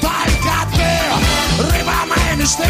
только 0.00 0.56
ты, 0.74 1.62
рыба 1.62 2.06
моей 2.06 2.36
мечты, 2.36 2.68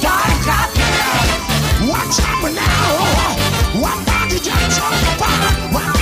только 0.00 0.58
ты. 0.74 1.86
Watch 1.86 2.20
out 2.20 2.52
now, 2.52 3.80
one 3.80 4.04
body 4.04 4.38
jumps 4.40 4.78
on 4.80 4.92
the 4.92 5.97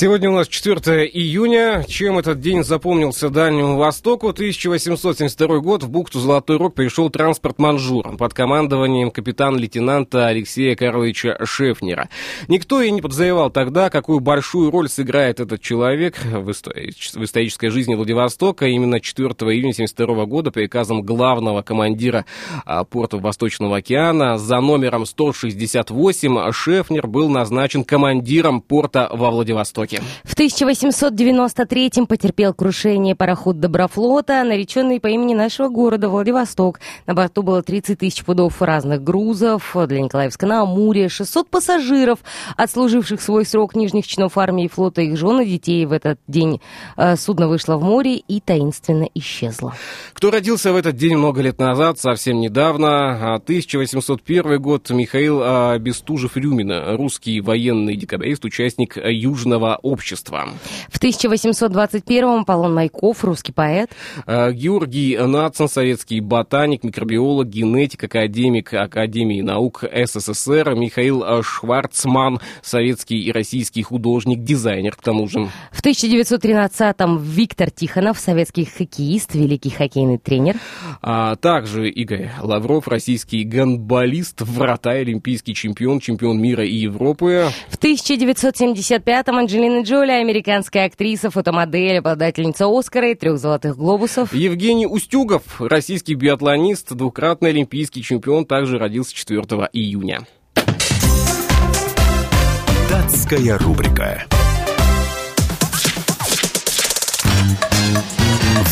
Сегодня 0.00 0.30
у 0.30 0.34
нас 0.34 0.48
4 0.48 1.06
июня. 1.08 1.84
Чем 1.86 2.18
этот 2.18 2.40
день 2.40 2.64
запомнился 2.64 3.28
Дальнему 3.28 3.76
Востоку? 3.76 4.30
1872 4.30 5.58
год 5.58 5.82
в 5.82 5.90
бухту 5.90 6.20
Золотой 6.20 6.56
Рог 6.56 6.72
пришел 6.72 7.10
транспорт 7.10 7.58
«Манжур» 7.58 8.16
под 8.16 8.32
командованием 8.32 9.10
капитан-лейтенанта 9.10 10.28
Алексея 10.28 10.74
Карловича 10.74 11.36
Шефнера. 11.44 12.08
Никто 12.48 12.80
и 12.80 12.90
не 12.90 13.02
подозревал 13.02 13.50
тогда, 13.50 13.90
какую 13.90 14.20
большую 14.20 14.70
роль 14.70 14.88
сыграет 14.88 15.38
этот 15.38 15.60
человек 15.60 16.16
в, 16.24 16.48
истори- 16.48 16.92
в 16.92 17.22
исторической 17.22 17.68
жизни 17.68 17.94
Владивостока. 17.94 18.64
Именно 18.68 19.00
4 19.00 19.26
июня 19.26 19.72
1972 19.72 20.24
года 20.24 20.50
приказом 20.50 21.02
главного 21.02 21.60
командира 21.60 22.24
а, 22.64 22.84
порта 22.84 23.18
Восточного 23.18 23.76
океана 23.76 24.38
за 24.38 24.60
номером 24.60 25.04
168 25.04 26.52
Шефнер 26.52 27.06
был 27.06 27.28
назначен 27.28 27.84
командиром 27.84 28.62
порта 28.62 29.06
во 29.12 29.30
Владивостоке. 29.30 29.89
В 30.24 30.36
1893-м 30.36 32.06
потерпел 32.06 32.54
крушение 32.54 33.14
пароход 33.16 33.58
Доброфлота, 33.60 34.44
нареченный 34.44 35.00
по 35.00 35.08
имени 35.08 35.34
нашего 35.34 35.68
города 35.68 36.08
Владивосток. 36.08 36.80
На 37.06 37.14
борту 37.14 37.42
было 37.42 37.62
30 37.62 37.98
тысяч 37.98 38.24
пудов 38.24 38.62
разных 38.62 39.02
грузов 39.02 39.76
для 39.86 40.00
Николаевска 40.00 40.46
на 40.46 40.62
Амуре, 40.62 41.08
600 41.08 41.48
пассажиров, 41.48 42.20
отслуживших 42.56 43.20
свой 43.20 43.44
срок 43.44 43.74
нижних 43.74 44.06
чинов 44.06 44.38
армии 44.38 44.66
и 44.66 44.68
флота, 44.68 45.02
их 45.02 45.16
жены, 45.16 45.44
детей. 45.44 45.86
В 45.86 45.92
этот 45.92 46.18
день 46.28 46.60
э, 46.96 47.16
судно 47.16 47.48
вышло 47.48 47.76
в 47.76 47.82
море 47.82 48.16
и 48.16 48.40
таинственно 48.40 49.08
исчезло. 49.14 49.74
Кто 50.12 50.30
родился 50.30 50.72
в 50.72 50.76
этот 50.76 50.96
день 50.96 51.16
много 51.16 51.42
лет 51.42 51.58
назад, 51.58 51.98
совсем 51.98 52.40
недавно, 52.40 53.34
а, 53.34 53.34
1801 53.36 54.60
год, 54.60 54.90
Михаил 54.90 55.40
а, 55.42 55.78
Бестужев-Рюмина, 55.78 56.96
русский 56.96 57.40
военный 57.40 57.96
декабрист, 57.96 58.44
участник 58.44 58.96
а, 58.96 59.08
Южного 59.10 59.79
общества. 59.82 60.48
В 60.88 61.00
1821-м 61.00 62.44
Полон 62.44 62.74
Майков, 62.74 63.24
русский 63.24 63.52
поэт. 63.52 63.90
Э, 64.26 64.52
Георгий 64.52 65.16
Нацин, 65.16 65.68
советский 65.68 66.20
ботаник, 66.20 66.84
микробиолог, 66.84 67.48
генетик, 67.48 68.04
академик 68.04 68.74
Академии 68.74 69.40
наук 69.40 69.84
СССР. 69.84 70.74
Михаил 70.74 71.22
э, 71.22 71.42
Шварцман, 71.42 72.40
советский 72.62 73.20
и 73.20 73.32
российский 73.32 73.82
художник, 73.82 74.42
дизайнер 74.42 74.96
к 74.96 75.02
тому 75.02 75.28
же. 75.28 75.48
В 75.70 75.82
1913-м 75.82 77.18
Виктор 77.18 77.70
Тихонов, 77.70 78.18
советский 78.18 78.64
хоккеист, 78.64 79.34
великий 79.34 79.70
хоккейный 79.70 80.18
тренер. 80.18 80.56
А 81.02 81.36
также 81.36 81.88
Игорь 81.88 82.30
Лавров, 82.40 82.88
российский 82.88 83.44
гандболист, 83.44 84.40
врата, 84.42 84.90
олимпийский 84.90 85.54
чемпион, 85.54 86.00
чемпион 86.00 86.40
мира 86.40 86.64
и 86.64 86.74
Европы. 86.74 87.46
В 87.68 87.78
1975-м 87.78 89.36
Анджелина 89.36 89.69
Джоли, 89.82 90.10
американская 90.10 90.86
актриса, 90.86 91.30
фотомодель, 91.30 91.98
обладательница 91.98 92.66
Оскара 92.66 93.10
и 93.10 93.14
трех 93.14 93.38
золотых 93.38 93.76
глобусов. 93.76 94.34
Евгений 94.34 94.86
Устюгов, 94.86 95.60
российский 95.60 96.14
биатлонист, 96.14 96.92
двукратный 96.92 97.50
олимпийский 97.50 98.02
чемпион, 98.02 98.44
также 98.44 98.78
родился 98.78 99.14
4 99.14 99.40
июня. 99.72 100.26
Датская 102.90 103.58
рубрика. 103.58 104.24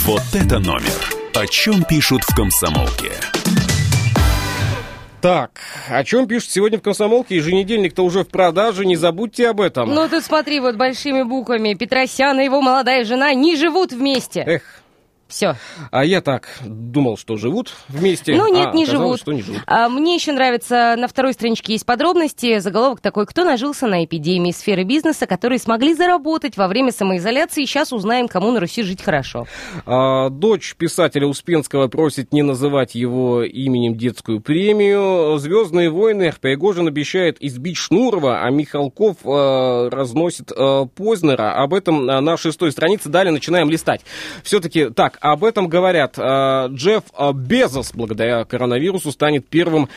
Вот 0.05 0.23
это 0.33 0.59
номер. 0.59 1.15
О 1.35 1.47
чем 1.47 1.85
пишут 1.85 2.23
в 2.25 2.35
комсомолке? 2.35 3.13
Так, 5.21 5.59
о 5.91 6.05
чем 6.05 6.29
пишут 6.29 6.51
сегодня 6.51 6.79
в 6.79 6.83
«Комсомолке»? 6.83 7.35
Еженедельник-то 7.37 8.05
уже 8.05 8.23
в 8.23 8.29
продаже, 8.29 8.87
не 8.87 8.95
забудьте 8.95 9.49
об 9.49 9.61
этом. 9.61 9.93
Ну 9.93 10.09
ты 10.09 10.21
смотри, 10.21 10.61
вот 10.61 10.77
большими 10.77 11.23
буквами. 11.23 11.75
Петросян 11.75 12.39
и 12.39 12.45
его 12.45 12.61
молодая 12.61 13.05
жена 13.05 13.35
не 13.35 13.57
живут 13.57 13.93
вместе. 13.93 14.45
Эх, 14.47 14.63
Все. 15.29 15.57
а 15.91 16.05
я 16.05 16.21
так 16.21 16.49
думал, 16.65 17.19
что 17.19 17.37
живут 17.37 17.75
вместе. 17.89 18.35
Ну 18.35 18.53
нет, 18.53 18.69
а 18.73 18.73
не 18.73 18.87
живут. 18.87 19.21
что 19.21 19.33
не 19.33 19.43
живут. 19.43 19.61
А, 19.67 19.89
мне 19.89 20.15
еще 20.15 20.33
нравится, 20.33 20.97
на 20.97 21.07
второй 21.07 21.35
страничке 21.35 21.75
есть 21.75 21.85
подробности. 21.85 22.59
Заголовок 22.59 23.01
такой, 23.01 23.27
кто 23.27 23.45
нажился 23.45 23.87
на 23.87 24.05
эпидемии 24.05 24.53
сферы 24.53 24.85
бизнеса, 24.85 25.27
которые 25.27 25.59
смогли 25.59 25.95
заработать 25.95 26.57
во 26.57 26.67
время 26.67 26.93
самоизоляции. 26.93 27.65
Сейчас 27.65 27.93
узнаем, 27.93 28.29
кому 28.29 28.53
на 28.53 28.61
Руси 28.61 28.83
жить 28.83 29.03
хорошо. 29.03 29.47
А, 29.85 30.31
дочь 30.31 30.75
писателя 30.77 31.27
Успенского 31.27 31.89
просит 31.89 32.33
не 32.33 32.43
называть 32.43 32.95
его 32.95 33.43
именем 33.43 33.97
детскую 33.97 34.41
премию. 34.41 35.39
«Звездные 35.39 35.91
войны» 35.91 36.33
Пригожин 36.41 36.89
обещает 36.89 37.37
избить 37.41 37.77
Шнурова, 37.77 38.43
а 38.43 38.51
Михалков 38.51 39.17
э, 39.25 39.89
разносит 39.91 40.51
э, 40.51 40.87
Познера. 40.95 41.63
Об 41.63 41.75
этом 41.75 42.09
э, 42.09 42.21
на 42.21 42.37
шестой 42.37 42.73
странице. 42.73 43.09
Далее 43.09 43.33
начинаем 43.33 43.71
листать. 43.71 44.03
Все-таки, 44.43 44.91
так, 44.91 45.18
об 45.21 45.45
этом 45.45 45.69
говорят. 45.69 46.19
Э, 46.19 46.69
Джефф 46.71 47.05
э, 47.17 47.33
Безос, 47.33 47.93
благодаря 47.95 48.45
коронавирусу, 48.45 49.13
станет 49.13 49.49
первым 49.49 49.89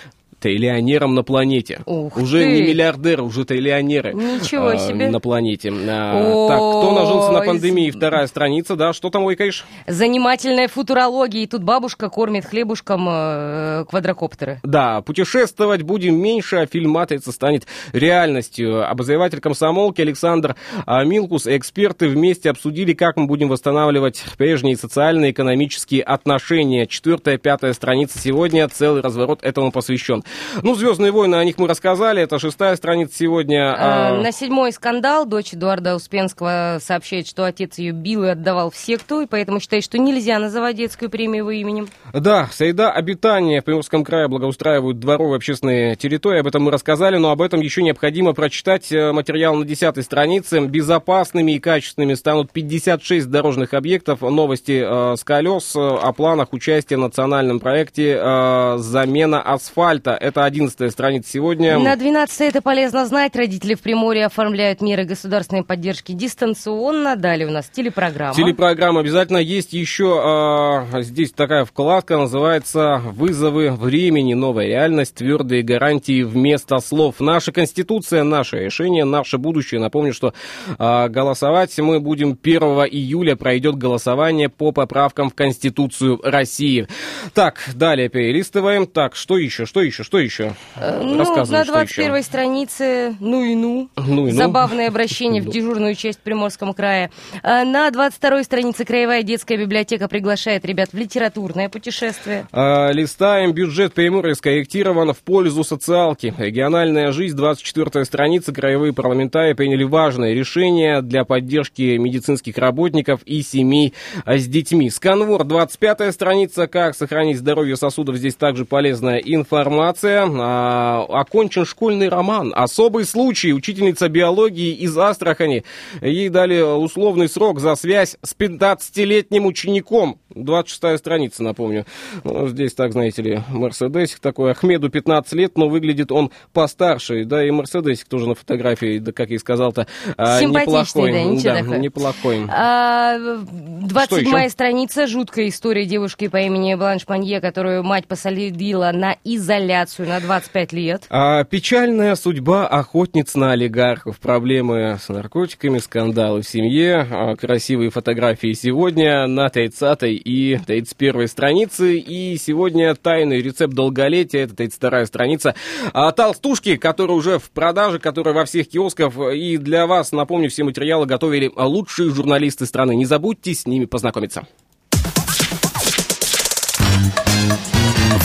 триллионером 0.42 1.14
на 1.14 1.24
планете. 1.24 1.82
Ух 1.86 2.18
уже 2.18 2.40
ты. 2.40 2.52
не 2.52 2.62
миллиардеры, 2.64 3.22
уже 3.24 3.46
триллионеры. 3.46 4.14
Ничего 4.14 4.72
э, 4.72 4.78
себе. 4.80 5.10
На 5.10 5.20
планете. 5.20 5.72
А, 5.72 6.48
так, 6.48 6.58
кто 6.58 6.92
нажился 6.92 7.32
на 7.32 7.42
пандемии? 7.42 7.92
Вторая 7.92 8.28
страница, 8.28 8.76
да, 8.76 8.92
что 8.92 9.10
там, 9.12 9.24
Ойкаиш? 9.24 9.66
Занимательная 9.88 10.68
футурология. 10.68 11.44
И 11.44 11.48
тут 11.48 11.64
бабушка 11.64 12.10
кормит 12.10 12.46
хлебушком 12.46 13.08
э, 13.08 13.86
квадрокоптеры. 13.88 14.60
Да, 14.64 15.02
путешествовать 15.02 15.84
будем 15.84 16.20
меньше, 16.20 16.58
а 16.58 16.66
фильм 16.66 16.92
«Матрица» 16.92 17.32
станет 17.32 17.68
реальностью. 17.94 18.90
Обозреватель 18.90 19.40
комсомолки 19.40 20.02
Александр 20.02 20.56
а, 20.86 21.04
Милкус 21.06 21.46
и 21.46 21.56
эксперты 21.56 22.08
вместе 22.08 22.50
обсудили, 22.50 22.94
как 22.94 23.16
мы 23.18 23.28
будем 23.28 23.48
восстанавливать 23.48 24.24
прежние 24.38 24.76
социально-экономические 24.76 26.02
отношения. 26.02 26.88
Четвертая, 26.88 27.38
пятая 27.38 27.74
страница 27.74 28.18
сегодня, 28.18 28.68
целый 28.68 29.02
разворот 29.02 29.44
этому 29.44 29.72
посвящен. 29.72 30.24
Ну, 30.64 30.76
«Звездные 30.76 31.12
войны», 31.12 31.36
о 31.36 31.44
них 31.46 31.58
мы 31.58 31.68
рассказали, 31.68 32.22
это 32.22 32.40
шестая 32.40 32.76
страница 32.76 33.16
сегодня. 33.18 33.74
а, 33.78 34.18
Э, 34.18 34.22
На 34.22 34.32
седьмой 34.32 34.72
скандал 34.72 35.26
дочь 35.26 35.54
Эдуарда 35.54 35.96
Успенского 35.96 36.80
сообщает, 36.82 37.28
что 37.28 37.46
отец 37.46 37.78
ее 37.78 37.92
бил 37.92 38.24
и 38.24 38.30
отдавал 38.30 38.72
все 38.72 38.98
кто, 38.98 39.22
и 39.22 39.26
поэтому 39.26 39.60
считает, 39.60 39.84
что 39.84 39.98
нельзя 39.98 40.40
называть 40.40 40.76
детскую 40.78 41.10
премию 41.10 41.38
его 41.44 41.52
именем. 41.52 41.88
Да, 42.14 42.48
среда 42.52 42.92
обитания 42.92 43.62
в 43.62 43.66
Приморском 43.66 44.04
крае 44.04 44.28
благоустраивают 44.28 45.00
дворовые 45.00 45.38
общественные 45.38 45.96
территории, 45.96 46.40
об 46.40 46.48
этом 46.48 46.64
мы 46.64 46.72
рассказали, 46.72 47.18
но 47.18 47.32
об 47.32 47.42
этом 47.42 47.62
еще 47.62 47.82
необходимо 47.82 48.34
прочитать 48.34 48.92
э, 48.92 49.12
материал 49.12 49.56
на 49.56 49.66
10 49.66 50.04
странице. 50.04 50.60
Безопасными 50.62 51.54
и 51.54 51.60
качественными 51.60 52.14
станут 52.16 52.52
56 52.52 53.30
дорожных 53.30 53.74
объектов. 53.74 54.22
Новости 54.22 54.84
э, 54.86 55.16
с 55.16 55.24
колес 55.24 55.76
э, 55.76 55.80
о 55.80 56.12
планах 56.14 56.54
участия 56.54 56.98
в 56.98 57.00
национальном 57.00 57.60
проекте 57.60 58.18
э, 58.20 58.76
«Замена 58.78 59.42
асфальта». 59.42 60.18
Это 60.22 60.46
11 60.46 60.92
страница 60.92 61.32
сегодня. 61.32 61.80
На 61.80 61.96
12 61.96 62.42
это 62.42 62.62
полезно 62.62 63.08
знать. 63.08 63.36
Родители 63.36 63.74
в 63.74 63.82
Приморье 63.82 64.28
оформляют 64.28 64.80
меры 64.80 65.04
государственной 65.04 65.64
поддержки 65.64 66.12
дистанционно. 66.12 67.16
Далее 67.16 67.48
у 67.48 67.50
нас 67.50 67.68
телепрограмма. 67.70 68.36
Телепрограмма 68.36 69.00
обязательно 69.00 69.40
есть 69.40 69.74
еще 69.74 70.86
э, 70.94 71.02
здесь 71.02 71.32
такая 71.32 71.66
вкладка 71.66 72.18
называется 72.18 73.02
"Вызовы 73.04 73.72
времени. 73.72 74.36
Новая 74.36 74.68
реальность. 74.68 75.16
Твердые 75.16 75.64
гарантии 75.64 76.22
вместо 76.22 76.78
слов". 76.82 77.16
Наша 77.20 77.52
конституция, 77.52 78.24
наше 78.24 78.60
решение, 78.60 79.06
наше 79.06 79.40
будущее. 79.40 79.80
Напомню, 79.80 80.14
что 80.14 80.36
э, 80.78 81.08
голосовать 81.08 81.76
мы 81.80 82.00
будем 82.00 82.38
1 82.40 82.62
июля. 82.92 83.36
Пройдет 83.36 83.76
голосование 83.76 84.50
по 84.50 84.72
поправкам 84.72 85.32
в 85.32 85.34
Конституцию 85.34 86.20
России. 86.24 86.88
Так, 87.34 87.58
далее 87.74 88.08
перелистываем. 88.08 88.86
Так, 88.86 89.16
что 89.16 89.40
еще? 89.40 89.66
Что 89.66 89.82
еще? 89.82 90.04
Что 90.11 90.11
еще? 90.18 90.54
Э, 90.76 91.00
Ну, 91.04 91.16
на 91.16 91.26
что 91.26 91.46
21 91.46 92.16
еще. 92.16 92.24
странице 92.24 93.16
ну 93.20 93.44
и 93.44 93.56
ну. 93.56 93.90
Ну 93.96 94.28
и 94.28 94.32
ну. 94.32 94.38
Забавное 94.38 94.88
обращение 94.90 95.42
в 95.42 95.46
Ну. 95.46 95.52
дежурную 95.52 95.96
часть 95.96 96.20
в 96.20 96.22
Приморском 96.22 96.74
крае. 96.74 97.12
А, 97.44 97.64
На 97.64 97.90
22 97.92 98.44
странице 98.44 98.86
Краевая 98.86 99.24
детская 99.24 99.58
библиотека 99.58 100.08
приглашает 100.08 100.66
ребят 100.66 100.90
в 100.92 100.98
литературное 100.98 101.70
путешествие. 101.70 102.48
А, 102.52 102.92
Листаем. 102.92 103.54
Бюджет 103.54 103.94
Приморья 103.94 104.34
скорректирован 104.34 105.14
в 105.14 105.20
пользу 105.20 105.64
социалки. 105.64 106.34
Региональная 106.38 107.12
жизнь, 107.12 107.36
24 107.36 108.06
страница. 108.06 108.54
Краевые 108.54 108.94
парламентарии 108.94 109.54
приняли 109.54 109.84
важное 109.84 110.34
решение 110.34 111.02
для 111.02 111.24
поддержки 111.26 111.98
медицинских 111.98 112.58
работников 112.58 113.22
и 113.26 113.42
семей 113.42 113.94
с 114.26 114.48
детьми. 114.48 114.90
Сканвор, 114.90 115.44
25 115.44 116.12
страница. 116.14 116.68
Как 116.68 116.96
сохранить 116.96 117.38
здоровье 117.38 117.76
сосудов. 117.78 118.16
Здесь 118.18 118.36
также 118.36 118.66
полезная 118.66 119.18
информация. 119.18 120.01
А, 120.04 121.06
Окончен 121.10 121.66
школьный 121.66 122.10
роман. 122.10 122.54
Особый 122.56 123.06
случай. 123.06 123.54
Учительница 123.54 124.10
биологии 124.10 124.74
из 124.74 124.98
Астрахани. 124.98 125.64
Ей 126.02 126.30
дали 126.30 126.62
условный 126.62 127.30
срок 127.30 127.60
за 127.60 127.76
связь 127.76 128.18
с 128.24 128.36
15-летним 128.36 129.46
учеником. 129.46 130.18
26 130.34 131.00
страница, 131.00 131.44
напомню. 131.44 131.86
Ну, 132.24 132.48
Здесь, 132.48 132.74
так, 132.74 132.94
знаете 132.94 133.22
ли, 133.22 133.42
Мерседесик 133.50 134.20
такой. 134.20 134.52
Ахмеду 134.52 134.90
15 134.90 135.34
лет, 135.34 135.58
но 135.58 135.68
выглядит 135.68 136.12
он 136.12 136.32
постарше. 136.54 137.26
Да, 137.26 137.46
и 137.46 137.52
Мерседесик 137.52 138.08
тоже 138.08 138.28
на 138.28 138.36
фотографии, 138.36 139.00
да, 139.00 139.12
как 139.12 139.30
я 139.30 139.36
и 139.36 139.40
сказал-то, 139.40 139.88
а, 140.18 140.40
Симпатичный, 140.40 141.04
неплохой. 141.04 141.12
да, 141.12 141.24
ничего 141.24 141.54
такого. 141.56 141.76
неплохой. 141.76 142.46
А, 142.50 143.18
Что 143.18 143.46
27 143.90 144.38
еще? 144.40 144.50
страница. 144.50 145.08
Жуткая 145.08 145.50
история 145.50 145.86
девушки 145.86 146.28
по 146.30 146.38
имени 146.38 146.76
Бланш 146.76 147.08
Манье, 147.08 147.42
которую 147.42 147.84
мать 147.84 148.08
посадила 148.08 148.92
на 148.94 149.16
изоляцию 149.26 149.91
на 150.00 150.20
25 150.20 150.74
лет. 150.74 151.04
А, 151.10 151.44
печальная 151.44 152.16
судьба 152.16 152.68
охотниц 152.68 153.36
на 153.36 153.52
олигархов. 153.52 154.20
Проблемы 154.20 154.98
с 155.02 155.10
наркотиками, 155.10 155.80
скандалы 155.80 156.42
в 156.42 156.48
семье. 156.48 157.08
А, 157.10 157.36
красивые 157.36 157.90
фотографии 157.90 158.54
сегодня 158.54 159.28
на 159.28 159.50
30 159.50 160.04
и 160.04 160.60
31 160.66 161.28
странице. 161.28 161.98
И 161.98 162.38
сегодня 162.38 162.96
тайный 162.96 163.42
рецепт 163.42 163.74
долголетия. 163.74 164.44
Это 164.44 164.56
32 164.56 165.06
страница. 165.06 165.56
А, 165.94 166.12
толстушки, 166.12 166.78
которые 166.78 167.18
уже 167.18 167.40
в 167.40 167.52
продаже, 167.52 168.00
которые 168.00 168.34
во 168.34 168.46
всех 168.46 168.70
киосках. 168.70 169.14
И 169.34 169.58
для 169.58 169.88
вас, 169.88 170.12
напомню, 170.12 170.50
все 170.50 170.64
материалы 170.64 171.06
готовили 171.06 171.52
лучшие 171.56 172.12
журналисты 172.12 172.66
страны. 172.66 172.96
Не 172.96 173.06
забудьте 173.06 173.54
с 173.54 173.66
ними 173.66 173.86
познакомиться. 173.86 174.48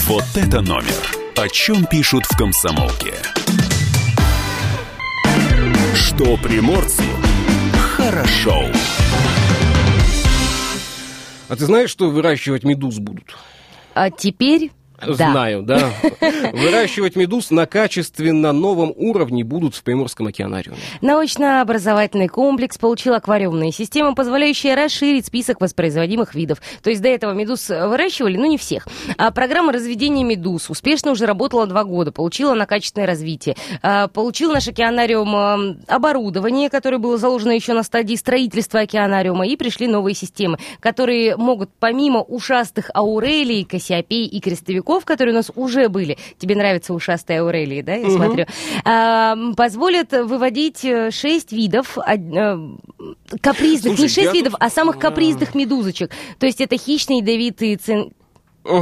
Вот 0.07 0.25
это 0.37 0.61
номер. 0.61 1.26
О 1.39 1.49
чем 1.51 1.84
пишут 1.84 2.24
в 2.24 2.34
комсомолке? 2.34 3.12
Что 5.95 6.39
приморцу 6.39 7.03
хорошо. 7.74 8.64
А 11.51 11.57
ты 11.57 11.66
знаешь, 11.66 11.91
что 11.91 12.09
выращивать 12.09 12.64
медуз 12.64 13.01
будут? 13.01 13.37
А 13.93 14.11
теперь. 14.11 14.70
Знаю, 15.03 15.62
да. 15.62 15.90
Выращивать 16.53 17.16
медуз 17.16 17.51
на 17.51 17.66
качественно 17.66 18.53
новом 18.53 18.92
уровне 18.97 19.44
будут 19.44 19.74
в 19.74 19.82
Приморском 19.82 20.28
океанариуме. 20.28 20.78
Научно-образовательный 21.01 22.28
комплекс 22.28 22.78
получил 22.78 23.14
аквариумные 23.14 23.72
системы, 23.72 24.14
позволяющие 24.14 24.74
расширить 24.74 25.26
список 25.26 25.61
воспроизводимых 25.61 26.34
видов. 26.34 26.62
То 26.82 26.90
есть 26.90 27.03
до 27.03 27.09
этого 27.09 27.32
медуз 27.32 27.68
выращивали, 27.68 28.36
ну 28.36 28.47
не 28.47 28.57
всех. 28.59 28.88
А 29.18 29.30
программа 29.30 29.72
разведения 29.72 30.24
медуз 30.24 30.70
успешно 30.70 31.12
уже 31.12 31.26
работала 31.26 31.66
два 31.66 31.84
года, 31.84 32.11
получила 32.12 32.55
на 32.55 32.66
качественное 32.66 33.07
развитие. 33.07 33.57
А, 33.82 34.09
Получил 34.09 34.53
наш 34.53 34.66
океанариум 34.68 35.36
а, 35.36 35.59
оборудование, 35.88 36.70
которое 36.70 36.99
было 36.99 37.18
заложено 37.18 37.53
еще 37.53 37.74
на 37.74 37.82
стадии 37.82 38.14
строительства 38.14 38.80
океанариума, 38.80 39.47
и 39.47 39.57
пришли 39.57 39.86
новые 39.86 40.14
системы, 40.14 40.59
которые 40.80 41.36
могут 41.36 41.70
помимо 41.78 42.22
ушастых 42.22 42.90
аурелий, 42.94 43.64
кассиопей 43.64 44.26
и 44.26 44.40
крестовиков, 44.40 44.86
которые 45.05 45.34
у 45.34 45.37
нас 45.37 45.51
уже 45.55 45.89
были, 45.89 46.16
тебе 46.39 46.55
нравятся 46.55 46.95
ушастые 46.95 47.41
аурелии, 47.41 47.82
да, 47.82 47.95
я 47.95 48.11
смотрю, 48.11 48.47
а, 48.84 49.37
позволят 49.57 50.12
выводить 50.12 50.84
э, 50.84 51.11
шесть 51.11 51.53
видов 51.53 51.99
а, 51.99 52.14
э, 52.16 52.59
капризных, 53.41 53.93
не 53.93 53.97
Слушай, 53.99 54.22
я 54.22 54.24
шесть 54.24 54.34
видов, 54.34 54.53
тут- 54.53 54.62
а 54.62 54.70
самых 54.70 54.99
капризных 54.99 55.55
медузочек. 55.55 56.11
То 56.39 56.47
есть 56.47 56.61
это 56.61 56.76
хищные 56.78 57.18
ядовитые 57.18 57.76
цин- 57.76 58.12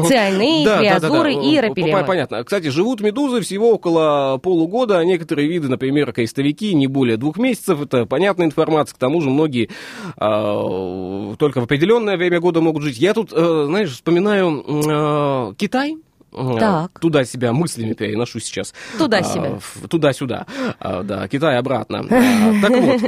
цианые, 0.06 0.64
Да, 0.64 0.82
да, 0.82 1.00
да, 1.00 1.10
да. 1.10 1.30
и 1.30 1.58
рапилемы. 1.58 2.04
Понятно. 2.04 2.42
Кстати, 2.44 2.68
живут 2.68 3.00
медузы 3.00 3.40
всего 3.40 3.72
около 3.72 4.38
полугода, 4.38 4.98
а 4.98 5.04
некоторые 5.04 5.48
виды, 5.48 5.68
например, 5.68 6.12
крестовики, 6.12 6.74
не 6.74 6.86
более 6.86 7.16
двух 7.16 7.36
месяцев. 7.36 7.80
Это 7.82 8.06
понятная 8.06 8.46
информация. 8.46 8.94
К 8.94 8.98
тому 8.98 9.20
же 9.20 9.30
многие 9.30 9.70
а, 10.16 11.34
только 11.36 11.60
в 11.60 11.64
определенное 11.64 12.16
время 12.16 12.40
года 12.40 12.60
могут 12.60 12.82
жить. 12.82 12.98
Я 12.98 13.14
тут, 13.14 13.32
э, 13.32 13.64
знаешь, 13.66 13.90
вспоминаю 13.90 14.64
э, 14.66 15.54
Китай. 15.56 15.96
Э, 16.34 16.56
Так. 16.58 16.98
Туда 17.00 17.24
себя 17.24 17.52
мыслями 17.52 17.92
переношу 17.94 18.40
сейчас. 18.40 18.74
Туда 18.98 19.18
А, 19.18 19.22
себя. 19.22 19.58
Туда-сюда. 19.88 20.46
А, 20.80 21.02
Да, 21.02 21.28
Китай 21.28 21.56
обратно. 21.58 22.00
А, 22.10 22.52
Так 22.62 22.70
вот, 22.70 23.00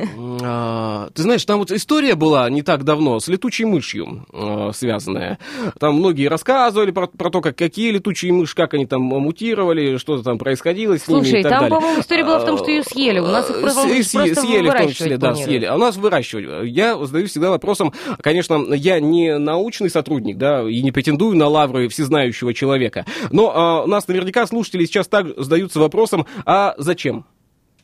а, 0.43 1.09
ты 1.15 1.23
знаешь, 1.23 1.45
там 1.45 1.59
вот 1.59 1.71
история 1.71 2.15
была 2.15 2.49
не 2.51 2.63
так 2.63 2.85
давно 2.85 3.19
с 3.21 3.29
летучей 3.29 3.65
мышью 3.65 4.27
а, 4.33 4.71
связанная. 4.73 5.39
Там 5.79 5.97
многие 5.97 6.29
рассказывали 6.29 6.91
про, 6.91 7.07
про 7.07 7.31
то, 7.31 7.41
как, 7.41 7.57
какие 7.57 7.91
летучие 7.91 8.33
мыши, 8.33 8.55
как 8.55 8.75
они 8.75 8.87
там 8.87 9.03
мутировали, 9.03 9.97
что-то 9.97 10.23
там 10.23 10.39
происходило 10.39 10.99
с 10.99 11.07
ними 11.09 11.21
Слушай, 11.21 11.41
и 11.41 11.43
так 11.43 11.51
там, 11.53 11.61
далее. 11.63 11.77
по-моему, 11.79 12.01
история 12.01 12.25
была 12.25 12.39
в 12.39 12.45
том, 12.47 12.59
что 12.59 12.71
ее 12.71 12.83
съели. 12.83 13.19
У 13.19 13.27
нас 13.27 13.51
их 13.51 13.57
Э, 13.57 13.61
просто 13.61 13.83
съели, 13.83 14.69
в 14.69 14.75
том 14.75 14.89
числе, 14.91 15.17
да, 15.19 15.35
съели. 15.35 15.65
А 15.65 15.75
у 15.75 15.79
нас 15.79 15.97
выращивать. 15.97 16.69
Я 16.71 16.97
задаю 17.05 17.27
всегда 17.27 17.51
вопросом, 17.51 17.93
конечно, 18.21 18.73
я 18.75 19.01
не 19.01 19.39
научный 19.39 19.91
сотрудник, 19.91 20.37
да, 20.39 20.63
и 20.69 20.83
не 20.83 20.93
претендую 20.93 21.37
на 21.37 21.49
лавры 21.49 21.89
всезнающего 21.89 22.55
человека, 22.55 23.05
но 23.31 23.53
а, 23.55 23.85
у 23.85 23.87
нас 23.87 24.09
наверняка 24.09 24.47
слушатели 24.47 24.85
сейчас 24.85 25.09
так 25.09 25.27
задаются 25.37 25.81
вопросом, 25.81 26.27
а 26.45 26.75
зачем? 26.79 27.27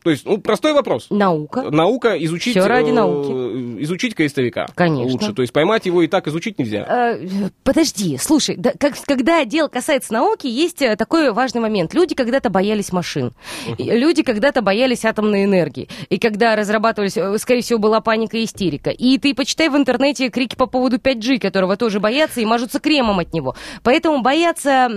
То 0.02 0.10
есть, 0.10 0.26
ну, 0.26 0.38
простой 0.38 0.72
вопрос. 0.72 1.06
Наука. 1.10 1.62
Наука 1.70 2.16
изучить... 2.24 2.56
Всё 2.56 2.66
ради 2.66 2.90
э, 2.90 2.92
науки. 2.92 3.82
Изучить 3.82 4.14
крестовика. 4.14 4.66
Конечно. 4.74 5.12
Лучше. 5.12 5.32
То 5.32 5.42
есть 5.42 5.52
поймать 5.52 5.86
его 5.86 6.02
и 6.02 6.08
так 6.08 6.26
изучить 6.28 6.58
нельзя. 6.58 6.84
Э, 6.88 7.48
Подожди, 7.62 8.18
слушай, 8.18 8.56
да, 8.56 8.72
как, 8.78 8.94
когда 9.06 9.44
дело 9.44 9.68
касается 9.68 10.12
науки, 10.12 10.46
есть 10.46 10.82
э, 10.82 10.96
такой 10.96 11.32
важный 11.32 11.60
момент. 11.60 11.94
Люди 11.94 12.14
когда-то 12.14 12.50
боялись 12.50 12.92
машин, 12.92 13.32
И 13.78 13.84
люди 13.84 14.22
когда-то 14.22 14.62
боялись 14.62 15.04
атомной 15.04 15.44
энергии. 15.44 15.88
И 16.08 16.18
когда 16.18 16.56
разрабатывались, 16.56 17.16
скорее 17.40 17.62
всего, 17.62 17.78
была 17.78 18.00
паника 18.00 18.36
и 18.36 18.44
истерика. 18.44 18.90
И 18.90 19.18
ты 19.18 19.34
почитай 19.34 19.68
в 19.68 19.76
интернете 19.76 20.28
крики 20.30 20.56
по 20.56 20.66
поводу 20.66 20.96
5G, 20.96 21.38
которого 21.38 21.76
тоже 21.76 22.00
боятся 22.00 22.40
и 22.40 22.44
мажутся 22.44 22.80
кремом 22.80 23.20
от 23.20 23.32
него. 23.32 23.54
Поэтому 23.82 24.22
боятся 24.22 24.88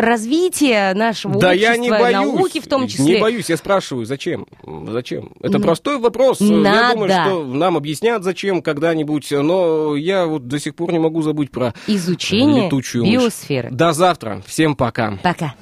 развития 0.00 0.94
нашего 0.94 1.38
Да 1.40 1.48
общества, 1.50 1.72
я 1.72 1.76
не 1.76 1.90
боюсь. 1.90 2.12
науки 2.12 2.60
в 2.60 2.66
том 2.66 2.86
числе. 2.88 3.16
Не 3.16 3.20
боюсь, 3.20 3.48
я 3.50 3.56
спрашиваю, 3.56 4.03
зачем? 4.04 4.46
Зачем? 4.88 5.32
Это 5.40 5.58
простой 5.58 5.98
вопрос. 5.98 6.40
Я 6.40 6.56
надо. 6.56 6.94
думаю, 6.94 7.10
что 7.10 7.44
нам 7.44 7.76
объяснят, 7.76 8.22
зачем 8.22 8.62
когда-нибудь, 8.62 9.30
но 9.30 9.96
я 9.96 10.26
вот 10.26 10.46
до 10.48 10.58
сих 10.58 10.74
пор 10.74 10.92
не 10.92 10.98
могу 10.98 11.22
забыть 11.22 11.50
про 11.50 11.74
Изучение 11.86 12.66
летучую 12.66 13.04
мышь. 13.04 13.14
биосферы. 13.14 13.70
До 13.70 13.92
завтра. 13.92 14.42
Всем 14.46 14.74
пока. 14.76 15.18
Пока. 15.22 15.54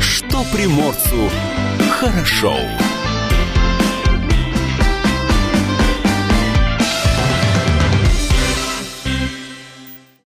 Что 0.00 0.44
приморцу 0.52 1.28
хорошо. 1.90 2.54